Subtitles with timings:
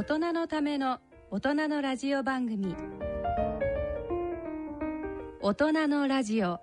[0.00, 0.98] 大人のための
[1.30, 2.74] 大人のラジオ番組。
[5.42, 6.58] 大人のラジオ。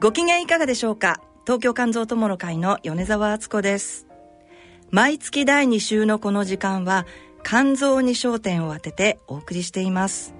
[0.00, 1.20] ご機嫌いかがでしょうか？
[1.44, 4.06] 東京肝臓友の会の米沢敦子です。
[4.90, 7.04] 毎月第2週のこの時間は
[7.44, 10.34] 肝臓に焦点を当ててお送りしています。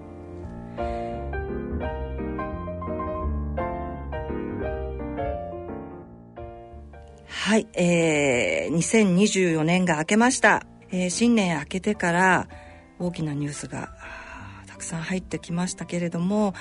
[7.51, 12.49] はい、えー、2024年が明けました、えー、新年明けてから
[13.01, 13.93] 大きなニュースが
[14.69, 16.55] たくさん入ってきましたけれども、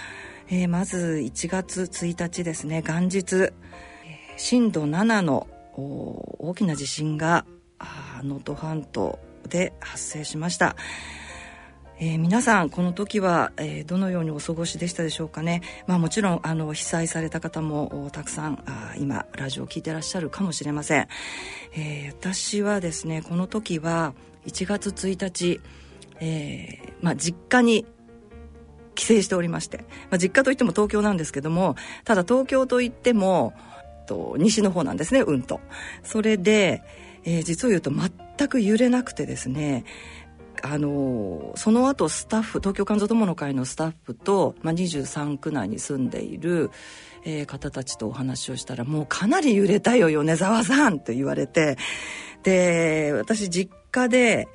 [0.49, 3.53] えー、まず1月1日ですね元日、
[4.35, 7.45] 震度7の大きな地震が
[8.23, 10.75] 能登半島で発生しました。
[12.01, 21.07] えー、皆さんこの時は、えー、どのようにお過ごしでしたでしょうかね、まあ、もちろんあの被災された方もたくさんあ今ラジオを聞いてらっしゃるかもしれません、
[21.73, 24.13] えー、私はですねこの時は
[24.45, 25.59] 1月1日、
[26.21, 27.85] えまあ、実家に
[28.95, 33.53] 帰省しておりまして、まあ、実家といっても東京なんですけどもただ東京といっても
[34.37, 35.59] 西の方なんですねうんと。
[36.01, 36.81] それで、
[37.23, 39.83] え実を言うと全く揺れなくてですね
[40.63, 46.71] あのその後スタッフ東京肝臓友の会のスタッフと、まあ、23区内に住んでいる、
[47.25, 51.77] えー、方たちとお話をしたらもうかなり揺れたよ米沢さんと言われて
[52.43, 54.47] で私実家で、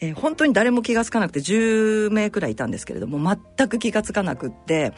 [0.00, 4.92] えー、本当に誰も気が付かなくて10名くらいいたんですけれども全く気が付かなくって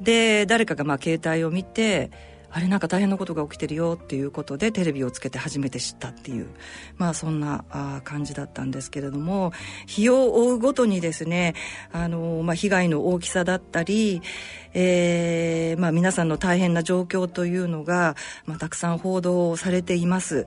[0.00, 2.10] で誰かがまあ携帯を見て
[2.54, 6.46] あれなんか大変なことが起きてるよっていうことでテレビをつけて初めて知ったっていう
[6.98, 9.52] まあそんなあ感じだったんですけれども
[9.88, 11.54] 日を追うごとにですね
[11.90, 14.22] あの、まあ、被害の大きさだったり、
[14.72, 18.14] えーまあ、皆さんの大変な状況というのが、
[18.46, 20.46] まあ、たくさん報道されています。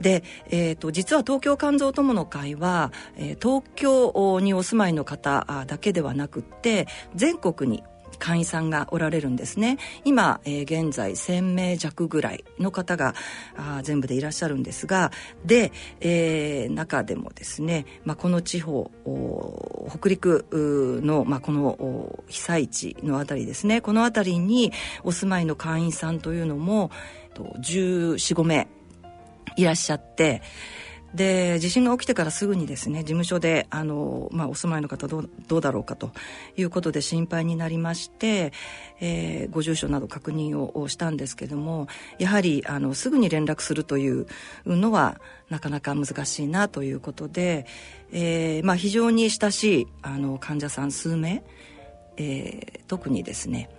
[0.00, 7.82] で、えーと、実は東京肝臓友の会は、えー、東京にお住まいの方だけではなくって全国に
[8.18, 9.78] 会員さんがおられるんですね。
[10.04, 13.14] 今、えー、現在1000名弱ぐらいの方が
[13.56, 15.12] あ全部でいらっしゃるんですが
[15.44, 18.90] で、えー、中でもですね、まあ、この地方
[19.88, 20.46] 北陸
[21.02, 24.72] の、まあ、この被災地の辺りですねこの辺りに
[25.04, 26.90] お住まいの会員さんというのも
[27.62, 28.68] 1415名
[29.56, 30.42] いらっしゃって
[31.14, 36.10] で地震が起きてからすぐにですね事務所であの、まあ、お住まいの方どうどうだろうかと
[36.56, 38.52] いうことで心配になりまして、
[39.00, 41.88] えー、ご住所など確認をしたんですけども
[42.18, 44.26] やはりあのすぐに連絡するという
[44.66, 47.66] のはなかなか難しいなということで、
[48.12, 51.42] えーまあ、非常に親しいあの患者さん数名、
[52.18, 53.70] えー、特にですね、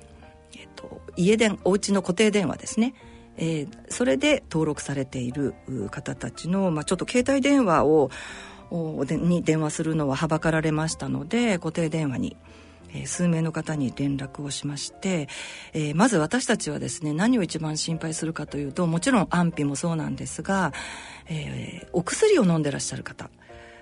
[0.53, 2.95] えーと、家電お家の固定電話ですね
[3.41, 5.55] えー、それで登録されている
[5.89, 8.11] 方たちの、まあ、ちょっと携帯電話を
[8.71, 12.37] に電話するのははばかられましたので固定電話に。
[12.91, 15.27] えー、数名の方に連絡をしまして、
[15.73, 20.73] えー、まず私たちはですね何を一番心配するかというともちろん安否もそうなんですが、
[21.27, 23.29] えー、お薬を飲んでらっしゃる方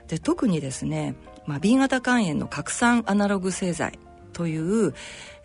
[0.09, 3.97] で特にですね、まあ、B 型肝炎の拡散アナログ製剤
[4.33, 4.93] という、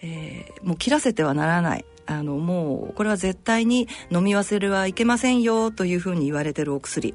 [0.02, 7.14] え、もう切らせてはならないあのもうこれは絶対に飲み忘れはいけませんよというふうに言われてるお薬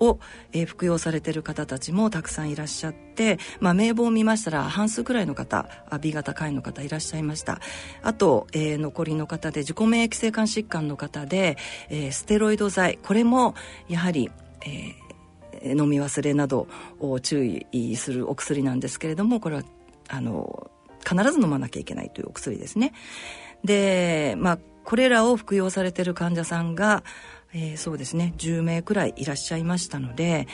[0.00, 0.18] を、
[0.52, 5.68] えー、服用されてる方たちもたくさんいらっしゃって、まあ、名簿を見ましたら半数くらいの方
[6.00, 7.60] B 型肝炎の方いらっしゃいました
[8.02, 11.56] あと、えー、残りの方で自己免疫性肝疾患の方で、
[11.88, 13.54] えー、ステロイド剤これも
[13.88, 14.30] やはり、
[14.66, 16.68] えー、飲み忘れなど
[17.00, 19.62] を注意するお薬なんですけれどもこれは
[20.08, 20.70] あの
[21.08, 22.92] 必ず飲まなきゃいけないというお薬ですね。
[23.64, 27.04] で、まあ、これらを服用されてる患者さんが、
[27.52, 30.46] えー、そうですね、10名くらいいらっしゃいましたので、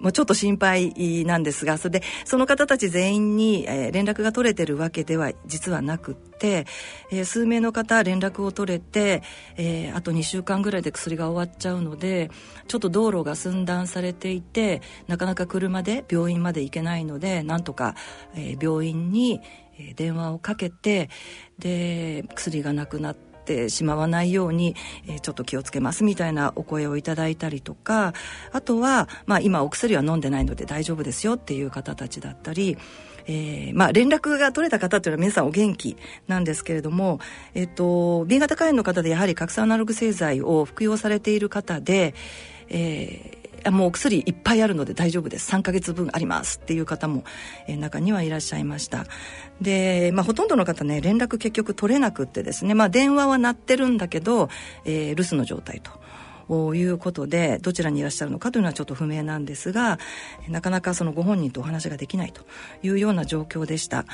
[0.00, 6.66] もうちょっと心配なんですが、それで、その方たち全員に、連絡が取れてるわけでは実はなくって、
[7.10, 9.22] えー、数名の方連絡を取れて、
[9.56, 12.30] えー、あと2週間ぐらいで薬が終わっちゃうので、
[12.66, 17.94] ちょっと道路が寸断されていて、なかなか車で病院まで行けないので、なんとか、
[18.34, 19.40] え病院に、
[19.96, 21.10] 電話をかけて
[21.58, 28.12] で薬がなくなってしまわないように、えー、ちょっと気をつけますみたいなお声をいただいたりとか
[28.52, 32.76] あとは、まあ、今お薬は飲んでないので大丈夫ですよっていう方たちだったり、
[33.26, 37.20] えーまあ、連絡が取れた方っていうのは皆さんお元気なんですけれども、
[37.54, 42.14] えっ、ー、と、B 型肝炎の方でやはり核酸アナログ製剤を服用されている方で、
[42.68, 43.39] えー
[43.70, 45.52] もうお薬いっぱいあるので大丈夫です。
[45.52, 47.24] 3ヶ月分ありますっていう方も、
[47.66, 49.06] え、中にはいらっしゃいました。
[49.60, 54.48] で、まあ、ほとんどの方ね連絡結局取れなくってですね、まあ、電話は鳴ってるんだけど、
[54.84, 56.00] えー、留守の状態と。
[56.74, 60.00] いうことでどちらにいらっしゃるのかというのはちょっと不明なんですが
[60.48, 62.42] なかなかそのご本人とお話ができないと
[62.82, 64.04] いうような状況でした。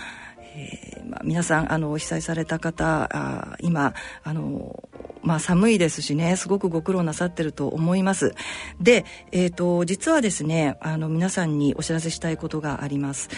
[0.57, 3.93] えーまあ、皆さんあの被災された方あ今
[4.25, 4.89] あの、
[5.23, 8.35] まあ、寒いですしねすごくご苦労なさってると思います。
[8.81, 13.29] で、えーと、実はですねあの皆さんにお知らせしたいことがあります、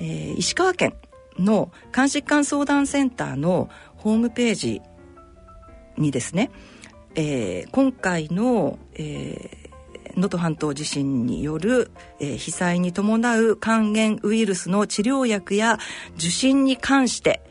[0.00, 0.94] えー、石川県
[1.38, 4.82] の肝疾患相談センターのホームページ
[5.96, 6.50] にですね、
[7.16, 9.57] えー、今回の、えー
[10.18, 15.78] 能登半島地震による、えー、被災に伴う肝炎ウイルスの治療薬や
[16.16, 17.42] 受診に関して、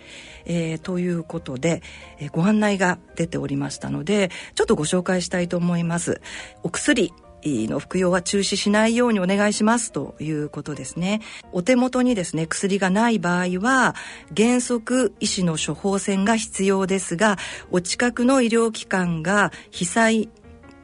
[0.46, 1.82] えー、ということで、
[2.20, 6.22] えー、ご案内が出ておりましたのでちょっとご紹介したいと思います
[6.64, 11.22] お薬の服用は中止しないようにお願いしますということですね。
[11.52, 13.96] お手元にですね、薬がない場合は、
[14.36, 17.38] 原則医師の処方箋が必要ですが、
[17.72, 20.30] お近くの医療機関が被災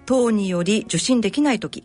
[0.06, 1.84] 等により受診できない時、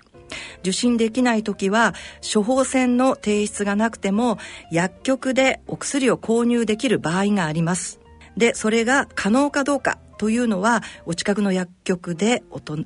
[0.60, 4.38] 受診できない時は処方箋の提出がなくても
[4.70, 8.00] 薬局でお薬を購入できる場合があります。
[8.36, 12.76] で、それが可能かどうかというのはお近くの薬局でおと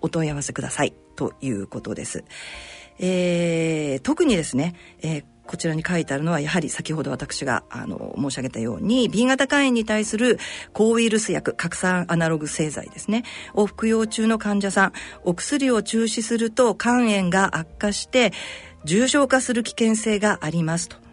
[0.00, 2.24] お問い合わせくださいということです。
[2.98, 10.38] えー、特にですね、えーこちらに書いてあるのはやはり先ほど私があの申し上げたように B 型肝炎に対する
[10.74, 13.24] 抗ウイルス薬拡散アナログ製剤ですね
[13.54, 14.92] を服用中の患者さん
[15.24, 18.32] お薬を中止すると肝炎が悪化して
[18.84, 21.07] 重症化する危険性がありますと。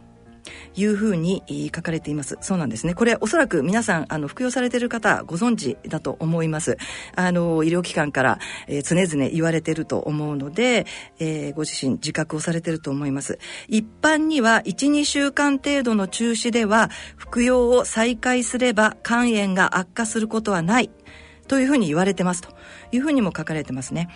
[0.75, 1.44] いうふうに
[1.74, 2.38] 書かれています。
[2.42, 2.94] そうなんですね。
[2.94, 6.77] これおそらく皆さん、あの、服用されている方ご存知だと思います。
[7.15, 10.86] あの、医療機関から、え、常々言われていると思うので、
[11.19, 13.39] えー、ご自身自覚をされていると思います。
[13.68, 20.89] 一般には1、2週間程度の中止では、服用を再開すれば肝炎が悪化することはない
[21.47, 22.50] というふうに言われてますと
[22.92, 24.09] いうふうにも書かれてますね。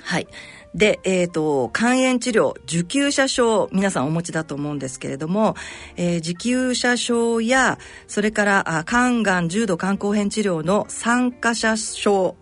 [0.00, 0.26] はい。
[0.74, 5.54] で、えっ、ー、と、肝炎治療、受給者証、皆さんお持ちだと思うんですけれども、
[5.96, 12.36] えー、受給者証や、それから、肝がん重度肝硬変治療の参加者証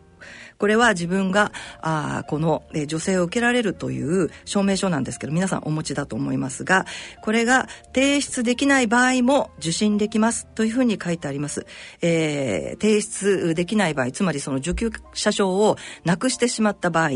[0.60, 6.84] これは自分があこの、え女性を受けられるという証明書なんですけど皆さんお持ちだと思いますが
[7.22, 11.66] これが提出できない場合も受診できますというふうに書いてあります、
[12.02, 17.10] えー、提出できない場合つまりその受給者証をなくしてしまった場合、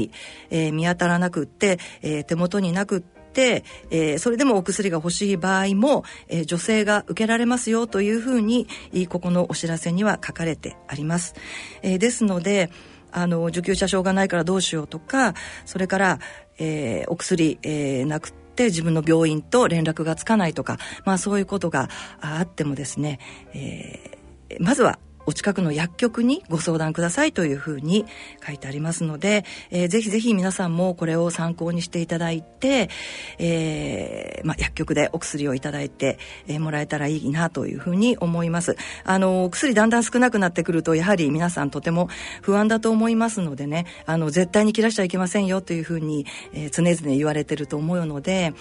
[0.49, 8.69] えー、見当たらなくって、えー、手元になくってて、えー、それでもお薬が欲しい場合も、えー、女性が受けられますよというふうに、
[9.09, 11.35] ここのお知らせには書かれてあります。
[11.83, 12.71] えー、ですので、
[13.15, 15.35] あの受給者証がないからどうしようとか
[15.65, 16.19] それから、
[16.59, 21.89] えー、お薬、えー、なくて自分の病院と連絡がつかないとか、まあ、そういうことが
[22.21, 23.21] あってもですね、
[23.55, 28.05] えー、まずはお近くの薬局にご相談くださいというふうに
[28.47, 32.91] 書いてありますので、えー、ぜひぜひ皆さんもこれを参考にしていただいて、
[33.39, 38.77] えー、まあ、薬局でお薬をいただいて、え、もらえたらいいなというふうに思います。
[39.05, 42.09] あの、お薬だんだん少なくなってくると、やはり皆さんとても
[42.43, 48.53] 不安だと思いますのでね、あの、絶対に切らしちゃいけませんよというふうに、えー、常々言われてると思うので、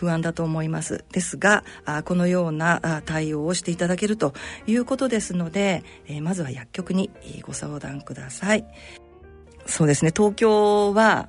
[0.00, 1.04] 不安だと思います。
[1.12, 4.32] ですがあこのような対応をしていただけると
[4.66, 7.10] いうことですので、えー、まずは薬局に
[7.42, 8.64] ご相談ください。
[9.66, 10.12] そうですね。
[10.16, 11.28] 東京は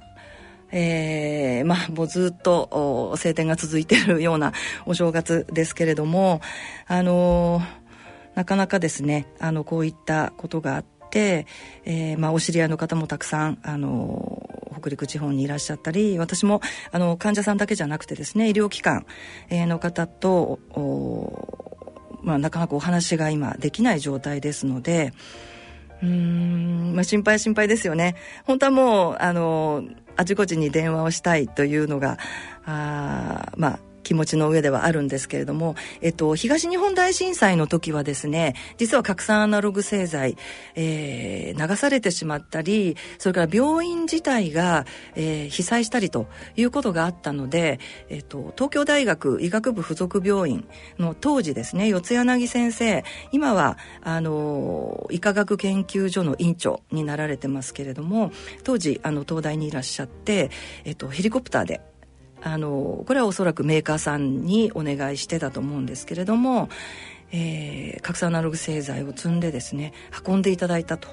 [0.72, 4.54] えー、まあもうずっと晴天が続いているような
[4.86, 6.40] お正月ですけれども
[6.88, 7.64] あのー、
[8.36, 11.46] なかなかですねあのこういったことがあって、
[11.84, 14.41] えー、まあお知り合いの方もたくさんあの
[14.82, 16.62] 北陸地方にいらっしゃったり私も
[16.92, 19.06] あの患者さんだけじゃなくてですね医療機関
[19.50, 20.60] の方と
[22.24, 25.14] まあ、なかなかお話が今できない状態ですので
[26.02, 28.16] うーん、まあ、心配心配ですよね。
[28.46, 29.84] 本当はもうあの
[30.18, 32.18] あちこちに電話をしたいというのが
[32.66, 40.38] あまあ気持ちの上ではあるんですけれども、えっと、東日本大震災の時はですね、実は拡散アナログ製剤、
[40.76, 47.80] えー、流されてしまったり、それから病院自体が、えー、被災したりということがあったので、
[48.10, 50.68] えっと、東京大学医学部附属病院
[50.98, 58.32] の当時ですね、四谷柳先生、今は、あの、医科学研究所の院長になられてますけれども、
[58.64, 60.50] 当時、あの、東大にいらっしゃって、
[60.86, 61.82] えっと、ヘリコプターで
[62.44, 66.70] あのこれはおそらくメーカーさんにお願いしてたと思うんですけれども、
[67.32, 69.94] えー、核酸アナログ製剤を積んでですね
[70.26, 71.10] 運んでいただいたと。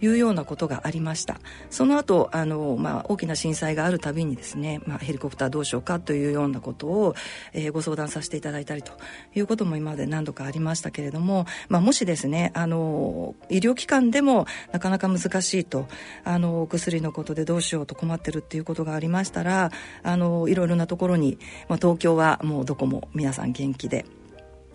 [0.00, 1.40] いうようなことがありました
[1.70, 7.14] その後あの、まあ、大きな震災があるたびにですね、まあ、ヘリコプターどうしようかというようなことを、
[7.52, 8.92] えー、ご相談させていただいたりと
[9.34, 15.88] いうことも今まで何度かありましたけれども、まあ、もしですねあの医療機関でもなかなか難しいと
[16.24, 19.70] あの薬のことでどうしようと困ってるっていうことがありましたら
[20.02, 21.38] あのいろいろなところに、
[21.68, 24.04] まあ、東京はもうどこも皆さん元気で。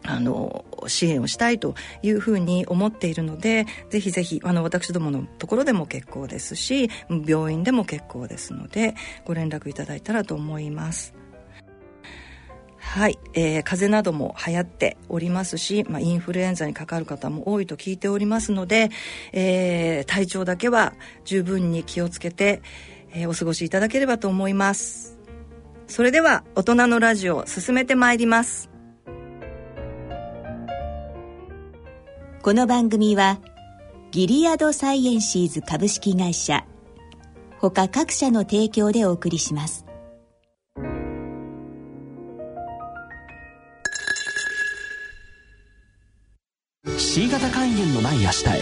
[0.08, 8.96] あの支援をしたいというふうに思っているのでぜひぜひあの私どものところでも結構ですし病院でも結構ですので
[9.26, 11.14] ご連絡いただいたらと思います。
[12.78, 18.90] はい、えー、風邪なども流行っておりますし、まあ、インフルエンザにかかる方も多いと聞いておりますので、
[19.34, 20.94] えー、体調だけは
[21.26, 22.62] 十分に気をつけて、
[23.12, 25.18] えー、お過ごしいただければと思います。
[25.88, 28.75] それでは大人のラジオ進めてまいります。
[32.46, 33.40] この番組は
[34.12, 36.64] ギリアドサイエンシーズ株式会社
[37.60, 39.84] 他各社の提供でお送りします。
[47.00, 48.62] C 型肝炎のない明日へ。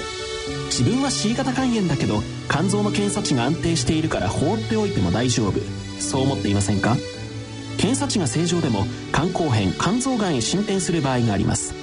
[0.67, 5.59] 自分は C 型肝炎だけど肝臓の検査値が安定しているから放っておいても大丈夫。
[5.99, 6.95] そう思っていませんか？
[7.77, 11.82] 検査値が正常でも肝硬変肝臓がんへ進展する場合があります。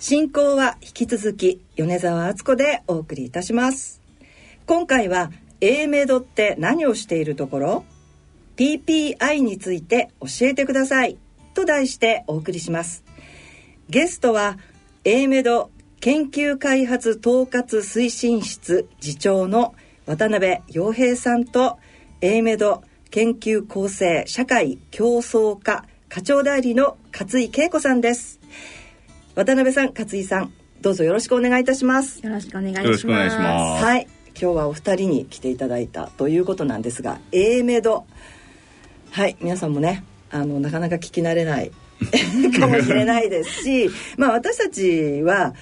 [0.00, 4.00] 進行は引き続き米沢敦子でお送りいたします。
[4.66, 5.30] 今回は
[5.66, 7.84] A メドって何をしているところ
[8.58, 11.16] ？PPI について教えてください。
[11.54, 13.02] と題してお送りします。
[13.88, 14.58] ゲストは
[15.04, 21.78] A メド研究開発統括推進室次長の渡辺洋平さんと
[22.20, 28.38] A メド研究構成社会競争課課長代理の勝井恵子さんです。
[29.34, 30.52] 渡辺さん勝井さん
[30.82, 32.20] どうぞよろしくお願いいたします。
[32.22, 33.82] よろしくお願いします。
[33.82, 38.04] はい今日はお二人に来ていただいたということなんですが A メド。
[39.10, 41.70] はい皆さんもねあのなかなか聞き慣れない
[42.58, 45.54] かもしれないですし まあ私たちは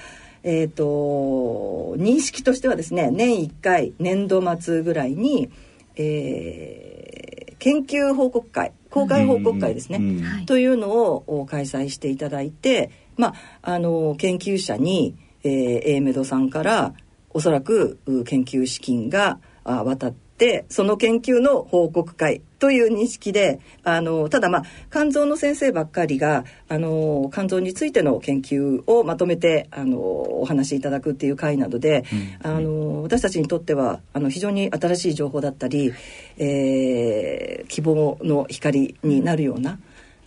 [0.44, 5.50] えーと、認識としてはですね年1回年度末ぐらいに、
[5.94, 16.92] えー、研究報告会公開報告会ですね、というのを開催していただいて、まあ、あの研究者に、えー、A メドさんから
[17.34, 32.04] おそらく研究資金が渡ってその研究の報告会という認識であのただまあ肝臓の先生ばっかりがあの肝臓についての研究をまとめてあのお話しいただくっていう会などで、
[32.44, 35.92] うん、あの私たちにとってはあの非常に新しい情報だったり、
[36.38, 39.78] えー、希望の光になるような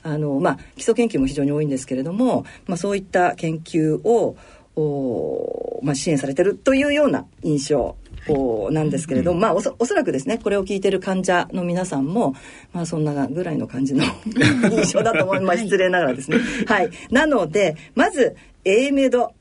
[0.06, 4.38] あの、まあ、基礎研究も非常に多いんですけれども、まあ、そういった研究を
[4.76, 7.96] お、まあ、支援されてるというような印象
[8.72, 12.36] なんですけれども、まあおそおそらくですねこれを聞いてる患者の皆さんも、
[12.74, 14.04] まあ、そんなぐらいの感じの
[14.72, 15.60] 印象だと思います。
[15.60, 16.38] 失礼ながらですね。
[16.66, 19.34] はい、なのでまず A メド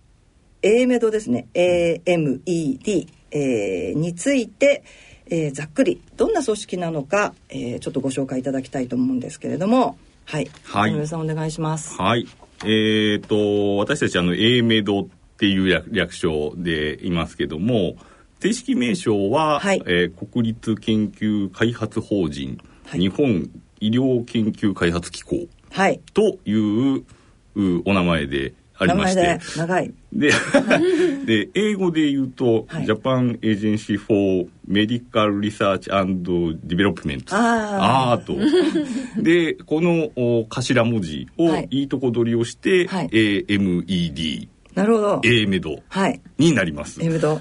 [0.62, 1.48] A メドですね。
[1.54, 4.82] AMED、えー、について、
[5.28, 9.98] えー、ざっくりどんな組織なのか、えー、ちょっとご紹介いただきたいと思うんですけれども。
[10.24, 11.94] はい、はい、さんお願いします。
[12.00, 12.26] はい。
[12.64, 17.96] えーと、私たちあの A メドっていう略称でいますけども
[18.40, 23.50] 正式名称は、はい、えー、国立研究開発法人、はい、日本
[23.80, 27.04] 医療研究開発機構、はい、という
[27.86, 29.40] お名前でありまして。
[29.56, 29.94] 長い。
[30.12, 30.30] で、
[31.24, 37.34] で、英語で言うと、はい、 Japan Agency for Medical Research and Development。
[37.36, 39.22] アート。
[39.22, 44.48] で、この頭文字をいいとこ取りをして、はい、AMED。
[44.74, 45.20] なるほど。
[45.24, 45.78] AMED。
[46.38, 47.34] になります、はい、 AMED。
[47.34, 47.40] も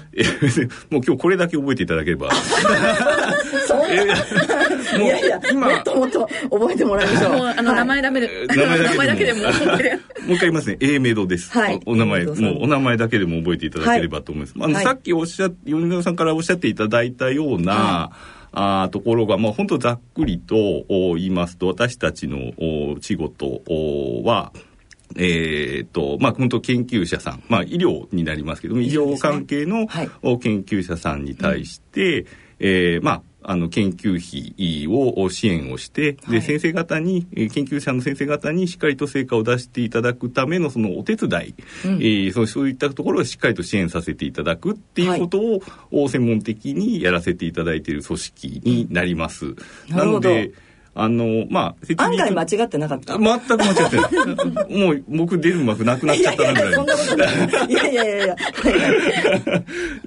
[0.90, 2.30] 今日これだけ覚えていただければ。
[3.66, 7.32] そんな、いやいや今もっともっと覚えてもらいましょう。
[7.46, 9.40] あの、名前だけで名前だけでも。
[9.44, 10.76] もう一回言いますね。
[10.80, 18.10] A メドです、はい、お名前もうお名前だけでも覚えていただければと思います、あの、さっきおっしゃ米沢さんからおっしゃっていただいたような、
[18.52, 22.52] あところが、まあ、本当ざっくりと言いますと私たちの
[23.00, 23.62] 仕事
[24.24, 24.52] は
[25.16, 32.26] えー、っと、まあ、本当研究者さん、まあ、医療になりますけども、医療関係の研究者さんに対して、うん、
[32.60, 41.54] えー、まあ、あの研究費を支援をして、で、先生方に、研究者の先生方にしっかりと成果を出していただくためのそのお手伝い、
[41.84, 49.54] うん、えー、そうそういったところをしっかりと支援させていただくっていうことを、はい、専門的にやらせていただいている組織になります。
[49.90, 50.52] なので、
[50.96, 54.70] あの、まあ、案外間違ってなかった全く間違ってない。
[54.78, 56.70] もう、僕出る幕なくなっちゃったなぐらい。
[56.70, 57.70] いやいや、そんなことない。
[57.70, 58.36] いやいやいやいや。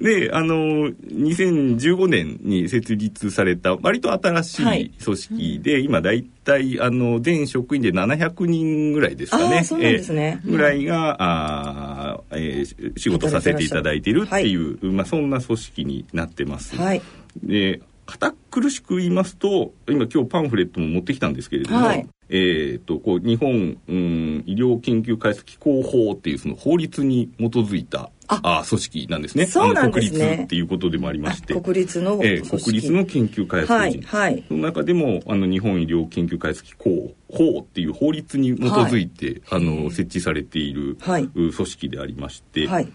[0.00, 0.54] で、あの、
[0.88, 9.64] 2015年に設立された、割と新しい組織で、はい、今大体、あの、全職員で700人ぐらいですかね。
[9.64, 10.40] そうですね。
[10.42, 16.76] えー、ぐらいが、あえー、仕事させていただいているっていう、はい、まあ、そんな組織になってます。
[16.76, 17.02] はい。
[17.42, 29.46] で、堅苦しく言いますと今今日パンフレットも持ってきたんですけれども、はい、えーと、こう日本、うん、医療研究開発機構法っていうその法律に基づいたあ組織なんですね。
[29.46, 30.18] そうなんですね。
[30.18, 31.54] 国立っていうことでもありまして。
[31.58, 34.02] 国立の、えー、国立の研究開発法人。
[34.02, 34.32] はい。
[34.32, 42.88] はい、その中でも、あの、日本医療研究開発機構法っていう法律に基づいて、はい、あの、設置されている、はい、組織でありまして、はい。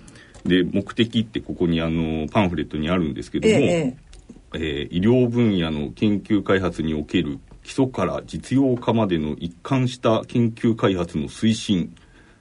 [0.46, 4.02] で、目的ってここにあの、パンフレットにあるんですけども、えー
[4.55, 11.95] えー、医療分野の研究開発における基礎から実用化までの一貫した研究開発の推進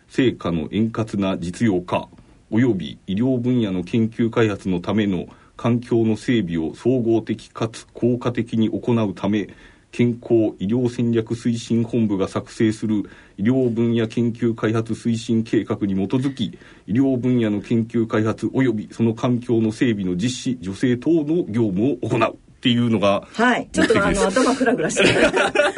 [0.08, 2.08] 成果の円滑な実用化
[2.50, 5.26] および医療分野の研究開発のための
[5.56, 9.48] 環境の整備を総合的かつ効果的に行うため
[9.92, 13.04] 健康医療戦略推進本部が作成する
[13.36, 22.38] 医療分野研究開発推進計画に基づき医療分野の研究開発及びその環境の整備の実施助成等の業務を行う。
[22.62, 23.68] っていうのがはい。
[23.72, 25.02] ちょっとあの頭フラフラして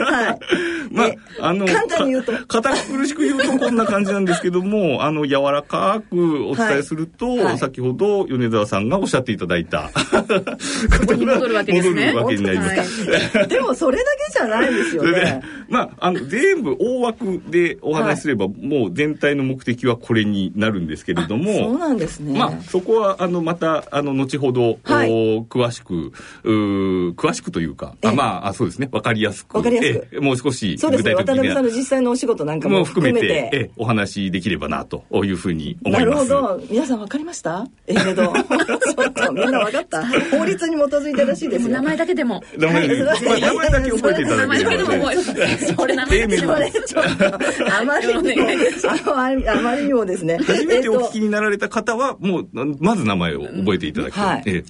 [0.05, 0.95] はい。
[0.95, 1.05] ま
[1.41, 2.33] ああの簡単に言うと。
[2.47, 7.45] 堅苦しく言うとこんな感じなんですけどもあの柔らかくお伝えすると、はい。
[7.45, 9.91] はい、先ほど米沢さんがおっしゃっていただいた。
[9.97, 12.13] ここに戻るわけですね。
[12.13, 15.41] 戻るわけになります、はい、でもそれだけじゃないですよね。
[15.71, 22.39] まああの全部大枠でお話しすれば、もう全体の目的はこれになるんですけれどもそうなんですね。
[22.39, 25.09] まあそこはあのまたあの後ほど、はい、
[25.49, 26.74] 詳しくう
[27.17, 29.57] 詳しくというか、あまあそうですね、わかりやすく。
[29.57, 30.21] わかりやすく。
[30.23, 31.15] もう少し具体的に。
[31.15, 33.27] 渡辺さんの実際のお仕事なんかも含めて。
[33.27, 36.29] めてお話できればな、というふうに思います。
[36.29, 36.63] なるほど。
[36.71, 37.67] 皆さんわかりました？
[37.87, 38.25] ええけど。
[38.25, 42.43] ちょっとみんなわかった法律に基づいてらしいです名前だけでも。
[42.59, 44.65] 名前だけ、名前だけ覚えていただければ。
[44.65, 45.75] 名前だけでも覚えて。
[45.75, 46.55] そ れ名前だけでも。
[46.55, 48.21] あまりにも、
[49.51, 50.39] あまりにもですね。
[50.45, 52.49] 初めてお聞きになられた方は、もう、
[52.81, 54.65] まず名前を覚えていただきたい。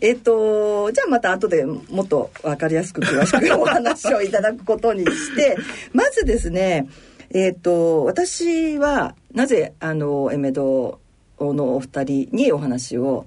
[0.00, 5.56] えっと、じゃあまた後でもっと分かりやすく詳しく お話をいただくことにして
[5.92, 6.86] まずですね
[7.30, 11.00] えっ、ー、と私はなぜあのエメド
[11.40, 13.26] のお二人にお話を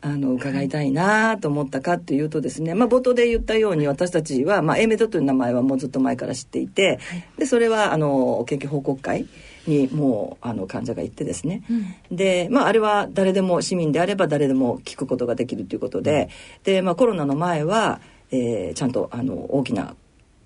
[0.00, 7.00] あの伺いたいなと思ったかというとですね、まあ、冒頭で言ったように私たちは、まあ、エメドという名前はもうずっと前から知っていて、
[7.36, 9.26] でそれはあの研究報告会
[9.68, 11.62] にもうあの患者が行ってですね、
[12.10, 16.28] うん、で、まあ、あれは誰でも市民であれば誰でも聞くことができるということで。
[16.64, 18.00] で、まあ、コロナの前は、
[18.30, 19.94] えー、ちゃんとあの大きな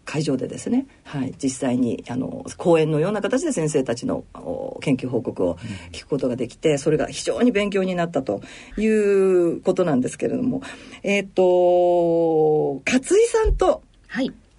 [0.05, 4.25] 会場でですね、はい、実際にあの講演のような形で先生たちの
[4.81, 5.55] 研究報告を
[5.93, 8.43] 聞くことができてそれが非常に勉強になったと
[8.77, 10.63] いうことなんですけれども。
[11.03, 13.83] えっ、ー、と勝井さんと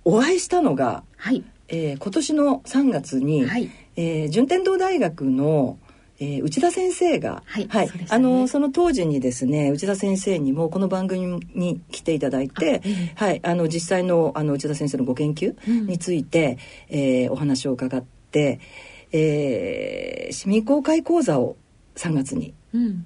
[0.06, 1.44] お会いしたのが、はい。
[1.70, 5.78] えー、今年の3月に、はいえー、順天堂大学の
[6.20, 15.56] えー、内田先生が、はい、はいね、あのその当時にですね内田先生にもこの番組に来ていただいて、えー、はい、あの実際のあの内田先生のご研究
[15.88, 18.60] について、うん、えー、お話を伺って、
[19.12, 21.58] えー、市民公開講座を
[21.96, 22.54] 3月に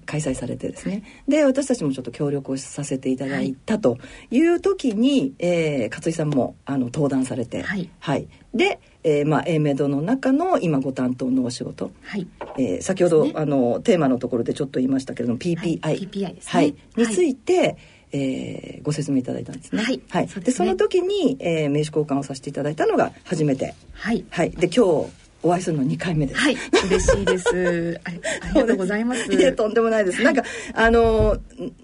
[0.06, 3.98] 開催されてですね、うん、で私たちもちょっと協力をさせていただいたと
[4.32, 12.28] いう時に、はい、えー、勝井さんもあの登壇されて、はい、はい、で、えーまあ、A メドの中の今ご担当のお仕事、はい。
[12.58, 17.78] えー、先ほど、ね、あのテーマのところでちょっと言いましたけれども PPI,、はい、PPI ですね、はい、について、はい
[18.12, 19.84] えー、ご説明いただいたんですね。
[19.84, 20.02] はい。
[20.10, 23.76] はい、そで、ね、その時に、えー、名刺交換をさせていただいたのが初めて。
[23.94, 24.24] はい。
[24.30, 24.52] はい。
[24.52, 26.42] で今日おお会いするの2回目です。
[26.42, 26.58] はい、
[26.88, 28.02] 嬉しいです。
[28.04, 28.20] あり
[28.62, 29.32] がとうございます。
[29.32, 30.22] いえ、とんでもないです。
[30.22, 31.38] なんか、あの、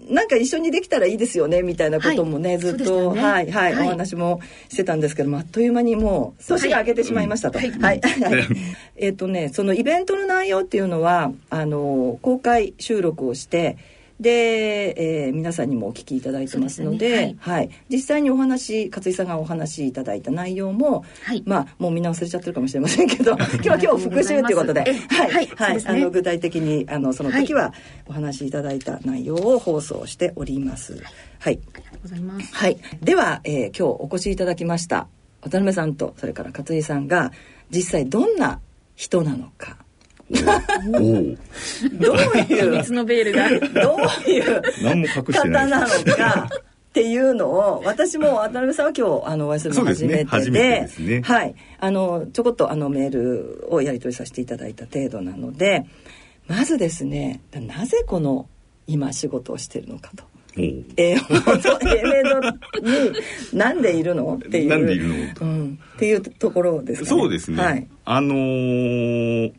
[0.08, 7.58] なんか一緒にできたらいいですよね、みたいなこともね、はいずっと、ねはい、はい、はいお話もしてたんですけども、あっという間にもう、年が明けてしまいましたと。
[7.58, 8.00] はいはい。
[8.00, 8.46] はい
[8.96, 13.76] えっとね、そのイベントの内容っていうのは、あの、公開収録をして、
[14.20, 17.36] で、えー皆さんにもお聞きいただいてますのでそうですね。
[17.40, 21.42] はい、実際にお話勝井さんがお話しいただいた内容も、はい。
[21.46, 25.82] まあもうみんな忘れちゃってるかもしれませんけど 今日は今日復習ということではい、はい。
[25.84, 27.72] あの具体的にあのその時は
[28.06, 30.96] お話しいただいた内容を放送しております。
[31.38, 32.54] はい、ありがとうございます。
[32.54, 35.08] はい、では、えー今日お越しいただきました
[35.42, 37.32] 渡辺さんとそれから勝井さんが
[37.70, 38.60] 実際どんな
[38.94, 39.83] 人なのか
[40.30, 41.36] おお
[41.98, 43.48] どういう秘密のベールが。
[43.82, 51.22] どういう何も隠して方なのかっていうのを私も渡辺さんは今日あのお会いするの初めてでね。
[51.22, 51.54] はい。
[51.80, 55.86] あのちょこっとあのメールをやり取りさせていただいた程度なので
[56.46, 58.48] まずですねなぜこの
[58.86, 60.24] 今仕事をしてるのかと。
[60.56, 60.84] おう。
[60.96, 63.12] えー、本当 A メイドに
[63.52, 67.20] なんでいるのっていうなんでいるのうん、っていうところですかね。
[67.20, 69.52] そうですね、はい、あのー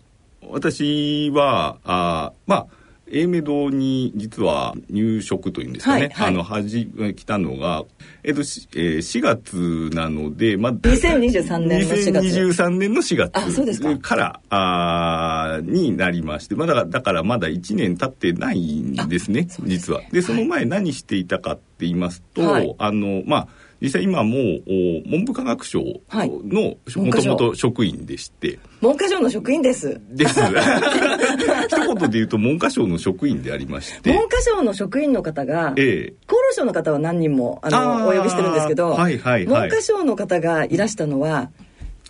[0.50, 2.68] 私はあーまあ
[3.08, 6.28] A メドに実は入職というんですかね、はいはい。
[6.30, 7.84] あのはじ来たのが、
[8.24, 12.40] えっとしえー4月なので、まあ、2023年の4月。
[12.40, 13.90] 2023年の4あそうですか。
[13.90, 19.48] 月からあーになりまして、まあ、だからだからまだ1年経ってないんですね。
[19.64, 20.02] 実は。
[20.12, 22.76] でその前何していたかって言いますと、はい。
[22.80, 23.48] あのまあ
[23.86, 24.64] 実際今もう
[25.06, 26.30] お文部科学省はい。
[26.30, 30.02] のもともと職員でして、文科省の職員です。
[30.10, 30.40] です。
[31.70, 34.12] 一言で言うと文科省の職員でありまして。
[34.12, 36.14] 文科省の職員の方が、ええ。
[36.26, 39.70] 厚労省の方は何人もあのお呼びしてるんですけど、はいはいはい。
[39.70, 41.52] 文科省の方がいらしたのは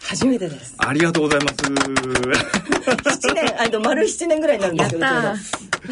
[0.07, 0.75] 初めてです。
[0.77, 1.55] ありがとうございます。
[1.55, 5.05] 7年、あの丸7年ぐらいになるんですけど、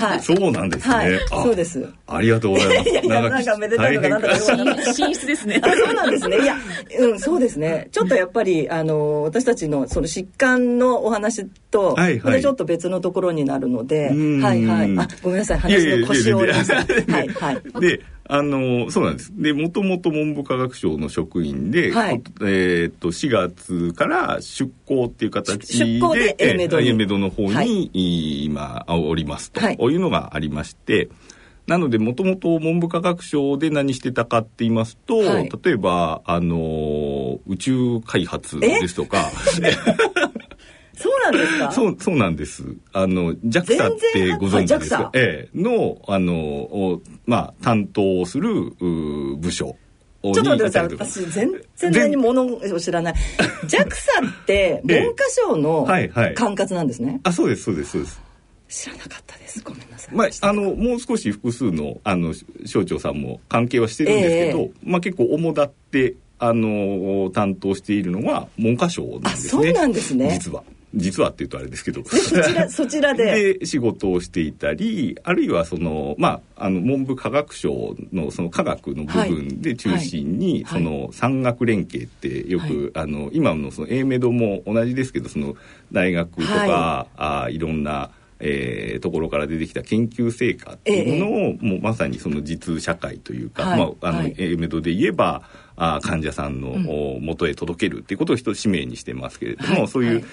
[0.06, 0.22] はい。
[0.22, 0.96] そうなんですね。
[0.96, 1.88] はいあそうです。
[2.08, 2.90] ありがとうございます。
[2.90, 5.60] いやいやなんかめでたいのかなんだかよくわかんない進進出ですね。
[5.64, 6.38] あそうなんですね。
[6.42, 6.56] いや、
[7.00, 7.88] うん、そうですね。
[7.92, 14.98] ちょっとやっぱり、あの、私たちのその疾患のお話と、はいはいこれちょっと別のところになるので、うんはいはい。
[14.98, 16.76] あ、ごめんなさい、話の腰を折りました。
[16.76, 17.82] はいはい。
[17.82, 19.34] で、あの、そうなんです。
[19.36, 22.20] で、もともと文部科学省の職員で、はい。
[22.20, 26.90] こえっと、4月から出向っていう形で、出向でえ A メドに。
[26.90, 27.90] A メドの方に、はい。
[28.46, 29.76] 今、おりますと、はい。
[29.76, 31.10] いうのがありまして、
[31.68, 35.50] なので、もともと文部科学省で何してたかって言いますと、はい。
[35.64, 39.32] 例えば、あの、宇宙開発ですとか、
[40.96, 41.72] そうなんですか？
[41.72, 42.64] そう、そうなんです。
[42.94, 49.76] あの、JAXA ってご存知ですか全然ええ、の、あの、おまあ、担当をする、う部署
[50.24, 51.24] にちょっと待ってください。
[51.26, 53.14] 私、全然何ものを知らない。
[53.68, 53.88] JAXA
[54.30, 57.20] って 文科省のはいはい管轄なんですね。
[57.24, 58.22] あ、そうです、そうです、そうです。
[58.70, 59.62] 知らなかったです。
[59.64, 60.16] ごめんなさい。
[60.16, 62.34] まあ、あの、もう少し複数の、あの、
[62.66, 69.62] 省庁さんも関係はしてるんですけど、えまあ、結構主だって、あの、担当しているのは文科省なんですね。
[69.62, 70.64] あそうなんですね実は。
[70.96, 72.02] 実はって言うとあれですけど。
[72.04, 73.58] でそちら、そちらで。
[73.60, 80.84] で仕事をしていたりあるいはその、まあ、あの文部科学省のその科学の部分で中心に、はい。
[80.84, 85.56] その産学連携ってよく、あの今のその A メドも同じですけどその
[85.92, 87.18] 大学とか、はい。
[87.18, 93.80] あいろんなえーところから出てきた研究成果っていうものを、もうまさにその実社会というか、はい。
[93.80, 94.36] まあ、あの、はい。
[94.38, 95.44] A メドで言えば
[95.76, 100.24] あ患者さんの、お元へ届けるっていうことを一つ使命にしてますけれども、はいそういう,、はい。
[100.24, 100.26] う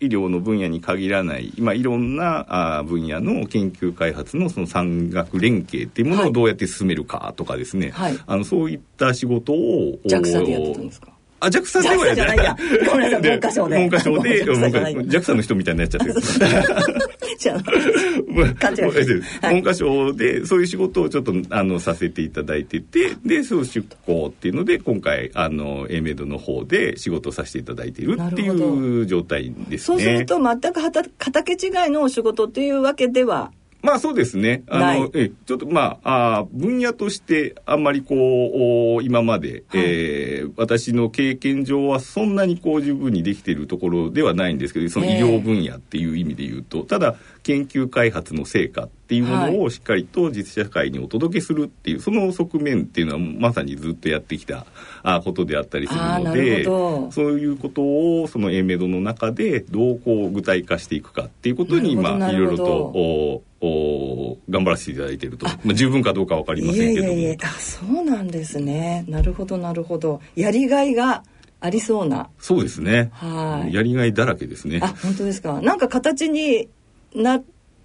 [0.00, 6.30] 医療の分野に限らない、まあ、いろんなあ分野の研究開発のその産学連携っていうものはい。
[6.30, 8.18] をどうやって進めるかとかですね、はい。
[8.26, 11.08] あのそういった仕事を JAXA でやってたんですか？
[11.40, 12.56] あ、JAXA では JAXA じゃないや。
[12.90, 13.22] ごめんなさい。
[13.30, 13.76] 文科省で。
[13.78, 14.42] 文科省で、
[14.78, 14.94] ゃない。
[14.94, 16.14] JAXA の人みたいになっちゃってる。
[17.38, 17.62] じゃあ。
[18.58, 19.56] 勘違いしましたはい。
[19.56, 29.94] 文科省でそういう仕事をちょっとあのさせていただいててでそう出向っていうので今回あの A メドの方で仕事をさせていただいているっていう状態ですね。
[29.94, 33.52] そうすると全く畑違いのお仕事っていうわけでは
[33.84, 34.62] まあそうですね。
[34.68, 39.82] あの、えちょっとまあ、あー分野としてあんまりこう、お今まで、はい。
[39.84, 54.66] えー私の経験上はそんなにこう十分にできているところではないんですけど、その医ええ療分野っていう意味で言うと、ただ研究開発の成果っていうものをしっかりと実社会にお届けするっていう、その側面っていうのはまさにずっとやってきた
[55.02, 57.82] あことであったりするので、そういうこと
[58.22, 67.12] をその A メドの中でどうこう具体化していくかっていうことに、なるほどまあいろいろとおお頑張らせていただいていると、まあ、十分かどうかわかりまいせんけども。
[67.12, 69.04] やいやいやあそうなんですね。
[69.06, 70.20] なるほどなるほど。
[70.34, 71.22] やりがいが
[71.60, 72.28] ありそうな。
[72.38, 73.10] そうですね。
[73.12, 73.72] はい。
[73.72, 74.80] やりがいだらけですね。
[74.82, 75.60] あ本当ですか。
[75.62, 76.68] なんか形に
[77.14, 77.38] なっ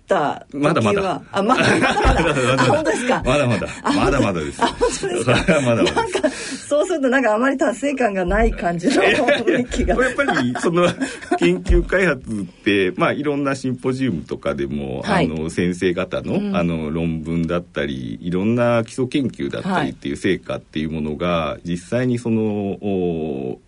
[0.08, 0.60] た時は。
[0.60, 1.64] まだまだあまだ。
[1.64, 2.54] まだまだ。
[2.54, 3.24] あ本当ですか？
[3.24, 3.68] まだまだ。
[3.84, 4.64] まだまだです。
[4.64, 5.36] あ本当ですか？
[5.38, 10.04] それはまだまだなんかそうするとなんかあまり達成感がない感じの雰囲気が。
[10.04, 10.88] やっぱりその
[11.38, 15.26] 研究開発ってまあいろんなシンポジウムとかでも、はい。
[15.26, 16.56] あの先生方の,、うん。
[16.56, 22.42] あの論文だったりいろんな基礎研究だったりっていう成果っていうものが実際にその
[22.82, 23.60] お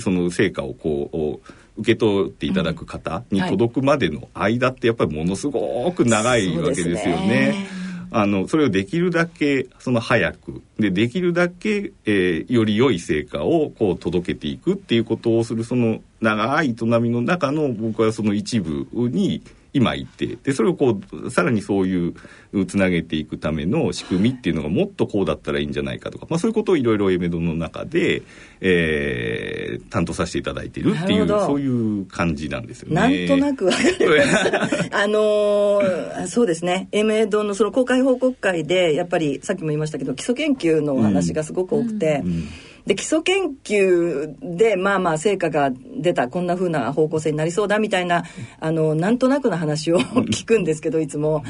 [0.00, 1.40] その成果をこうお
[1.76, 7.66] 受け取っていただく方に届くまでの間ってやっぱりものすごく長いわけですよね。
[8.10, 10.62] あのそれをできるだけその早く。
[10.78, 19.42] でできるだけ、えーより良い成果をこう届けていくっていうことをするその長い営みの中の僕はその一部に
[19.76, 28.22] 今いてでそれをこうさらにそういうつなげていくための仕組みっていうのがもっとこうだったらいいんじゃないかとか、まあ、そういうことをいろいろエメドの中で、
[28.60, 32.94] えー担当させていただいているっていうそういう感じなんですよね。
[32.94, 34.62] なんとなくわかりました。
[34.98, 36.88] あのーそうですね。
[36.92, 42.48] エメドのその公開報告会で、やっぱりさっきも言いましたけど、基礎研究のお話がすごく多くて、うん
[42.86, 48.24] で、基礎研究で、まあまあ成果が出た、こんな風な方向性になりそうだみたいな、
[48.60, 49.98] あの、なんとなくの話を
[50.30, 51.44] 聞くんですけど、いつも。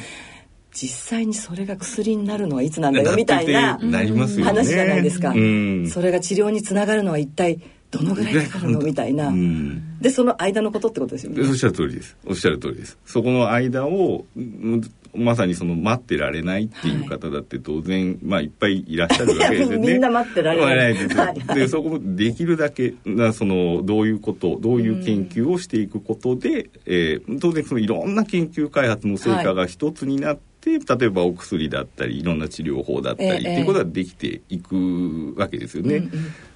[0.73, 5.89] 実際にそれが薬になるのはいつなんだよみたいな話じゃないですか、うん。
[5.89, 8.81] それが治療につながるのは一体どのぐらいかかるの？
[8.81, 9.99] みたいな、うん。
[10.01, 11.49] でその間のことってことですよね。
[11.49, 12.17] おっしゃる通りです。
[12.27, 12.99] おっしゃる通りです。
[13.07, 14.83] そこの間をうん
[15.17, 19.89] まさにその待ってられないっていう方だって当然、まあいっぱいいらっしゃるわけですよね。
[19.93, 20.95] みんな待ってられない。
[20.95, 21.27] ですはい。
[21.41, 35.97] はいでそこもできるだけなそのどういうことどういう研究をしていくことで、えー当然そのいろんな研究開発の成果が一つになって、例えばお薬だったりいろんな治療法だったり、ええっていうことができていくわけですよね。
[35.97, 36.11] うんうん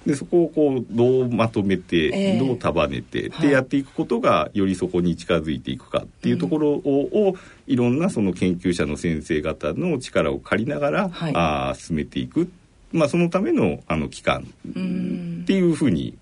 [0.05, 2.39] でそこをこうどうまとめて、ええ。
[2.39, 3.47] どう束ねて、はい。
[3.47, 7.35] でやっていくことがよりそこに近づいていくかっていうところを,、を
[7.67, 11.33] いろんなその研究者の先生方の力を借りながら、はい。
[11.35, 12.49] あー進めていく、
[12.91, 14.41] まあ、そのためのあの期間
[14.75, 15.41] ん。
[15.43, 16.17] っていうふうに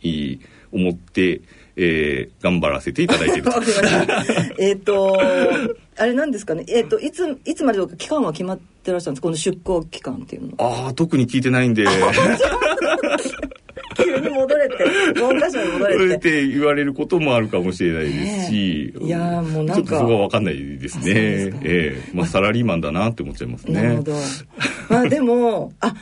[0.74, 1.40] 思って、
[1.82, 3.50] えー頑張らせていただいている。
[4.60, 5.18] えっと、
[5.98, 6.66] あれなんですかね。
[6.68, 9.24] えっ、と、いつ、いつまでとか期間は決まってらっしゃるんですか？
[9.24, 10.54] この出向期間っていうの。
[10.58, 10.86] は。
[10.86, 11.86] ああ特に聞いてないんで。
[13.98, 14.76] 急に戻れて、
[15.16, 16.16] 文科省に戻それれ。
[16.16, 18.12] ってて言われることもあるかもしれないで
[18.44, 19.06] すし、ねえ。
[19.06, 19.74] いやーもうなんか。
[19.76, 21.04] ちょっとそこは分かんないですね。
[21.04, 21.58] すか。
[21.64, 22.12] ええ。
[22.14, 23.74] まあサラリーマンだなって思っちゃいますね。
[23.82, 24.14] なるほど。
[24.90, 25.94] まあでも、あ、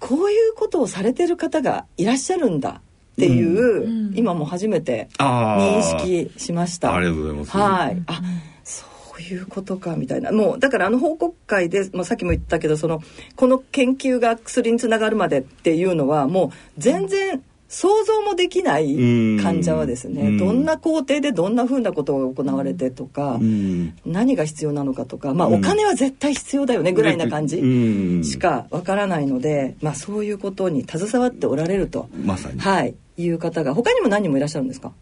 [0.00, 2.80] こういうことをされてる方がいらっしゃるんだ
[3.14, 6.94] っていう、今も初めてあ認ー識しました。
[6.94, 7.50] ありがとうございます。
[7.56, 8.02] はい。
[8.06, 8.20] あ、
[8.64, 8.84] そ
[9.18, 10.32] ういうことかみたいな。
[10.32, 13.00] もうだからあの報告会で、まあ、さっきも言ったけど、その
[13.36, 18.94] この研究が薬につながるまでっていうのはもう全然想像もできない
[19.42, 20.38] 患者はですね、うん。
[20.38, 23.96] どんな工程でどんなふうなことが行われてとか、うん。
[24.04, 27.58] 何が必要なのかとか、まあうんお金は絶対必要だよねぐらいな感じ。
[27.58, 28.24] うん。
[28.24, 32.60] しかわからないので、まあ、そういうことに携わっておられると、まさに。
[32.60, 34.92] はい、いう方が他にも何人もいらっしゃるんですか？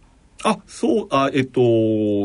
[0.44, 1.60] あそうあえっと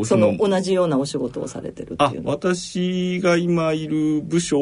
[0.04, 4.58] その同じようなお仕事をされてるってあいう私が今いる部署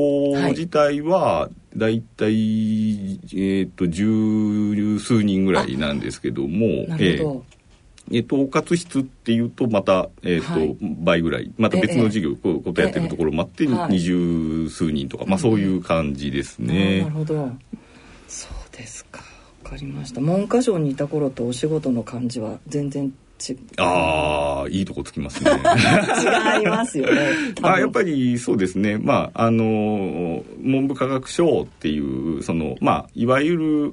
[0.50, 7.44] 自体はだいたいえっと十数人ぐらいなんですけどもなるほど、
[8.12, 10.76] えっと、統括室っていうとまた、えっとはい。
[10.80, 11.50] 倍ぐらい。
[11.56, 13.70] また別の事業、こうことやってるところもあってええ。
[13.70, 13.92] はい。
[13.92, 17.00] 二十数人とか、まあ、そういう感じですあね。
[17.00, 17.50] なるほど。
[18.28, 19.20] そうですか。
[19.20, 19.24] わ
[19.68, 20.20] かりました。
[20.20, 25.50] 文科省にいた頃とお仕事の感じは全然違ああいいとこつきますね。
[25.50, 27.28] 違いますよね。
[27.62, 33.92] あやっぱりそうですね、まあ、あの文部科学省っていうその、まあ、いわゆる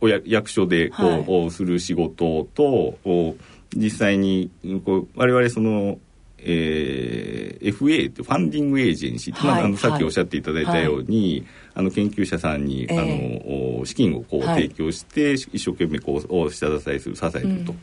[0.00, 1.50] おや役所でこう、はい。
[1.50, 2.64] する仕事と
[3.04, 3.36] お
[3.76, 4.50] 実際に
[4.84, 5.98] こう我々その、
[6.44, 10.00] えー FA ってファンディングエージェンシーって、まあはいあのさっはい。
[10.00, 12.98] きおっしゃっていただいたように、あの研究者さんに、ええ。
[12.98, 14.62] あのお資金をこうはい。
[14.62, 17.74] 提供して、一生懸命こうお下支えする支えると。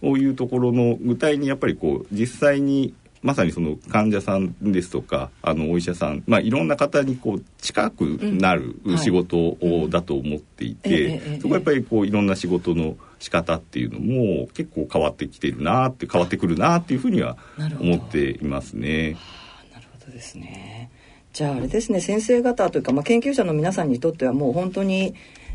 [0.00, 8.94] こういうところの具体にやっぱりこう実際にまさにその患者さんですとかあのお医者さん、まあ、いろんな方にこう近くなるうん。
[8.94, 9.04] はい。
[9.04, 17.36] 仕事をだと思っていてそこはやっぱりこういろんな仕事の仕方っていうのも結構変わってきてるなって変わってくるなっていうふうには
[17.78, 19.16] 思っていますね。
[19.72, 20.90] なるほどですね。
[21.32, 25.14] じゃああれですね先生方というか、まあ、研究者の皆さんにとってはもう本当に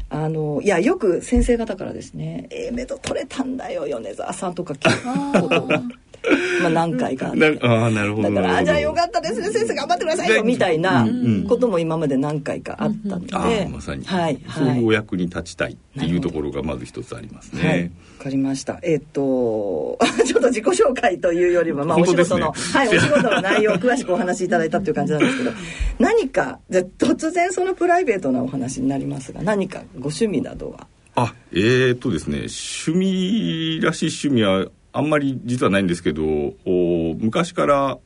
[0.09, 5.81] あのいやよく先生方からですね「ええメド取れたんだよ米沢さん」とか聞くことが
[6.61, 9.49] まあ何回かあなああなるほどだから「あじゃあよかったですね。
[9.49, 17.67] 先生頑張ってくださいよ」みたいなうんことも今まで何回かあったので、ああまさに、はいそうはいいうお役に立ちたいっていうところがまず一つありますね。
[17.67, 17.89] はい、わ
[18.23, 18.79] かりました。
[18.83, 25.51] えっ、と、 ちょっと自己紹介というよりは、まあ、お仕事の、はい、お仕事の内容を詳しくお話しいただいたという感じなんですけど、
[25.99, 30.87] 何か、じゃあ突然そのプライベートなお話になりますが、何かご趣味などは？
[31.17, 36.23] あえー、っとですね趣味らしい趣味はあんまり実はないんですけど
[36.65, 37.97] お昔から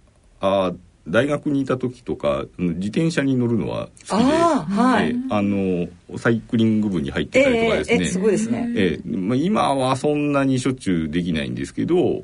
[0.42, 0.74] あ
[1.08, 8.74] 大学にいた時とかうん自転車に乗るのは好きであーはいえーあのサイクリング部に入ってたりとかですね、えええすごいですね。
[8.76, 12.24] ええまあ、今はそんなにしょっちゅうできないんですけどお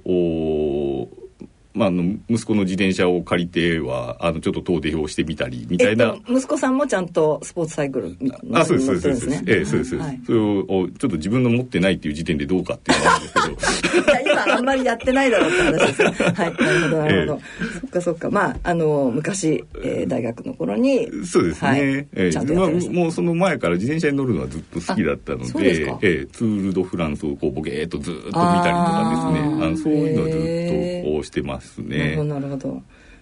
[1.76, 8.18] まあ、あの息子の自転車を借りてはあのちょっと遠出をしてみたりみたいな、えっと、息子さんもちゃんとスポーツサイクル
[8.54, 9.44] あ、そうです、そうです、そうです。
[9.48, 10.22] ええ、そうです、はい。
[10.26, 14.06] それを、おちょっと自分の持ってないっていう時点でどうかっていうのはあるんですけど。
[14.06, 16.02] いや今あんまりやってないだろうって話です。
[16.02, 16.54] よはい。
[16.54, 16.98] なるほど。
[16.98, 17.42] なるほど、
[17.82, 18.30] そっかそっか。
[18.30, 21.70] まああの昔、えー大学の頃にそうですね。
[21.70, 21.80] はい。
[21.82, 22.32] ええ。
[22.32, 22.94] ちゃんとやまあってました。
[22.94, 32.26] もうその前から自転車に乗るのはずっと好きだったのでええツール・ド・フランスをこうボケーっとずっと見たりとかですね、あのそういうのをずっとこうしてますなるほどね。
[32.26, 32.82] なるほど。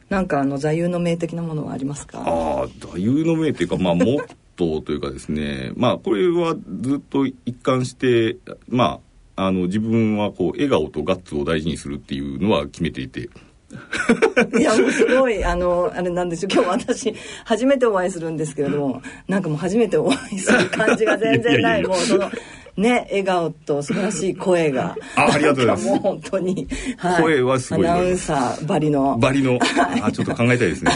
[0.10, 2.20] なんかあの座右の銘的なものはありますか？
[2.20, 9.00] ああ、座右の銘っていうか、まあ、モットーというかですね、 まあ、これはずっと一貫して、ま
[9.36, 13.30] あ、あの、自分はこう、笑顔とガッツを大事にするっていうのは決めていて、
[14.60, 21.84] いやもうすごいあのあれなんでしょう今日私初めてお会いするんですけれどもなんかもう初めてお会いする感じが全然ない。
[21.84, 22.30] もうその
[22.78, 24.96] ね笑顔と素晴らししい声が。
[25.16, 25.88] あありがとうございます。
[25.88, 29.18] もう本当に、は声はすごいアナウンサーばりの。
[29.18, 29.60] バリの、
[30.02, 30.92] あ、ちょっと考えたいですね。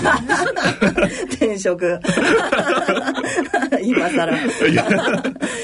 [1.32, 2.00] 転職。
[3.84, 4.68] 今更。
[4.68, 4.88] いや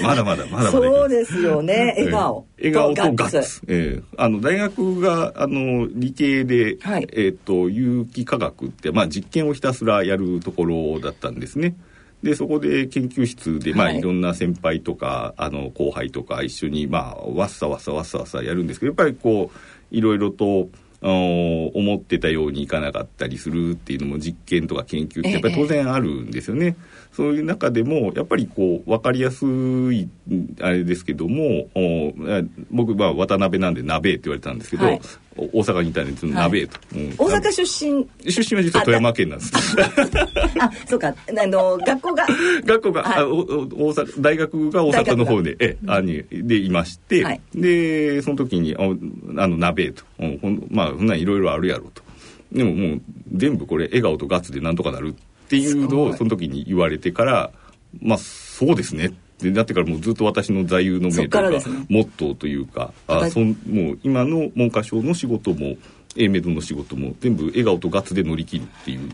[0.03, 0.71] まだまだ、まだまだ。
[0.71, 1.93] そうですよね。
[1.97, 2.75] 笑顔ええ。
[2.75, 3.09] 笑顔。
[3.09, 3.49] とガッツ。
[3.49, 3.61] ツ。
[3.67, 4.03] ええ。
[4.17, 7.07] あの、大学が、あの、理系で、はい。
[7.13, 11.75] えっ、と、有機化学って、まあ、実験をひたすらやるところだったんですね。
[12.23, 20.69] で、そこで研究室で、まあ、はいいろんな先輩とか、あの、後輩とか一緒に、まあ、わっさわっさわっさわっさやるんですけど、やっぱりこう、いろいろと、
[21.05, 26.77] 思ってたようにいかなかったりするっていうのも実験とか研究ってやっぱり当然あるんですよね。
[27.15, 30.09] そういう中でもやっぱりこう分かりやすい
[30.59, 31.67] あれですけども
[32.71, 35.01] 僕まあ渡辺なんで鍋って言われたんですけど、はい。
[35.35, 37.09] お大阪にいたんで鍋と、うん。
[37.17, 38.07] 大阪出身？
[38.31, 39.51] 出身は実は富山県なんです。
[40.59, 41.07] あそうか。
[41.07, 41.13] あ
[41.47, 42.27] の学校が？
[42.65, 43.23] 学校が、はい。
[43.23, 47.41] あおお大阪大学が大阪の方でえあにでいまして、はい。
[47.55, 48.81] でその時にあ
[49.43, 50.03] あの鍋と。
[50.19, 52.03] うんまあそんなんいろいろあるやろと。
[52.51, 53.01] でももう
[53.33, 55.21] 全部これ笑顔とガッツでなんとかなるって
[55.57, 57.51] いうのをその時に言われてから
[58.01, 59.07] まあそうですね。
[59.07, 61.59] ってなってからもうずっと私の座右の銘とか、ね。
[61.89, 65.75] モットーというかはいあそんもう今の文科省の仕事も
[66.15, 69.09] A メドの仕事も全部笑顔とガッツで乗り切るっていう。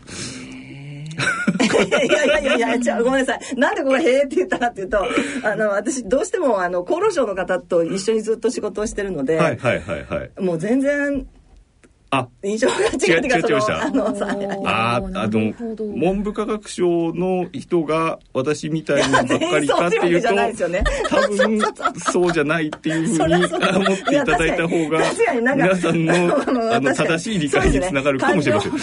[1.60, 3.56] いやいやいやいやじゃあごめんなさい。
[3.56, 5.04] なんでここへえって言ったかっていうと
[5.42, 10.30] あの私どうしてもあの厚労省の方と一緒にずっと仕事をしてるので、はいはいはいはい。
[10.40, 11.26] もう全然
[12.12, 14.26] あ印象が違うって違う違いましたあのさ
[14.64, 20.28] あーあの文部科学省の人が私みたいにばっかりかっていうと
[21.08, 21.60] 多分
[22.12, 25.00] そうじゃないっていうふうに思っていただいた方が
[25.54, 28.72] 皆さんのあの正しい理解につながるかもしれません。
[28.72, 28.78] ね。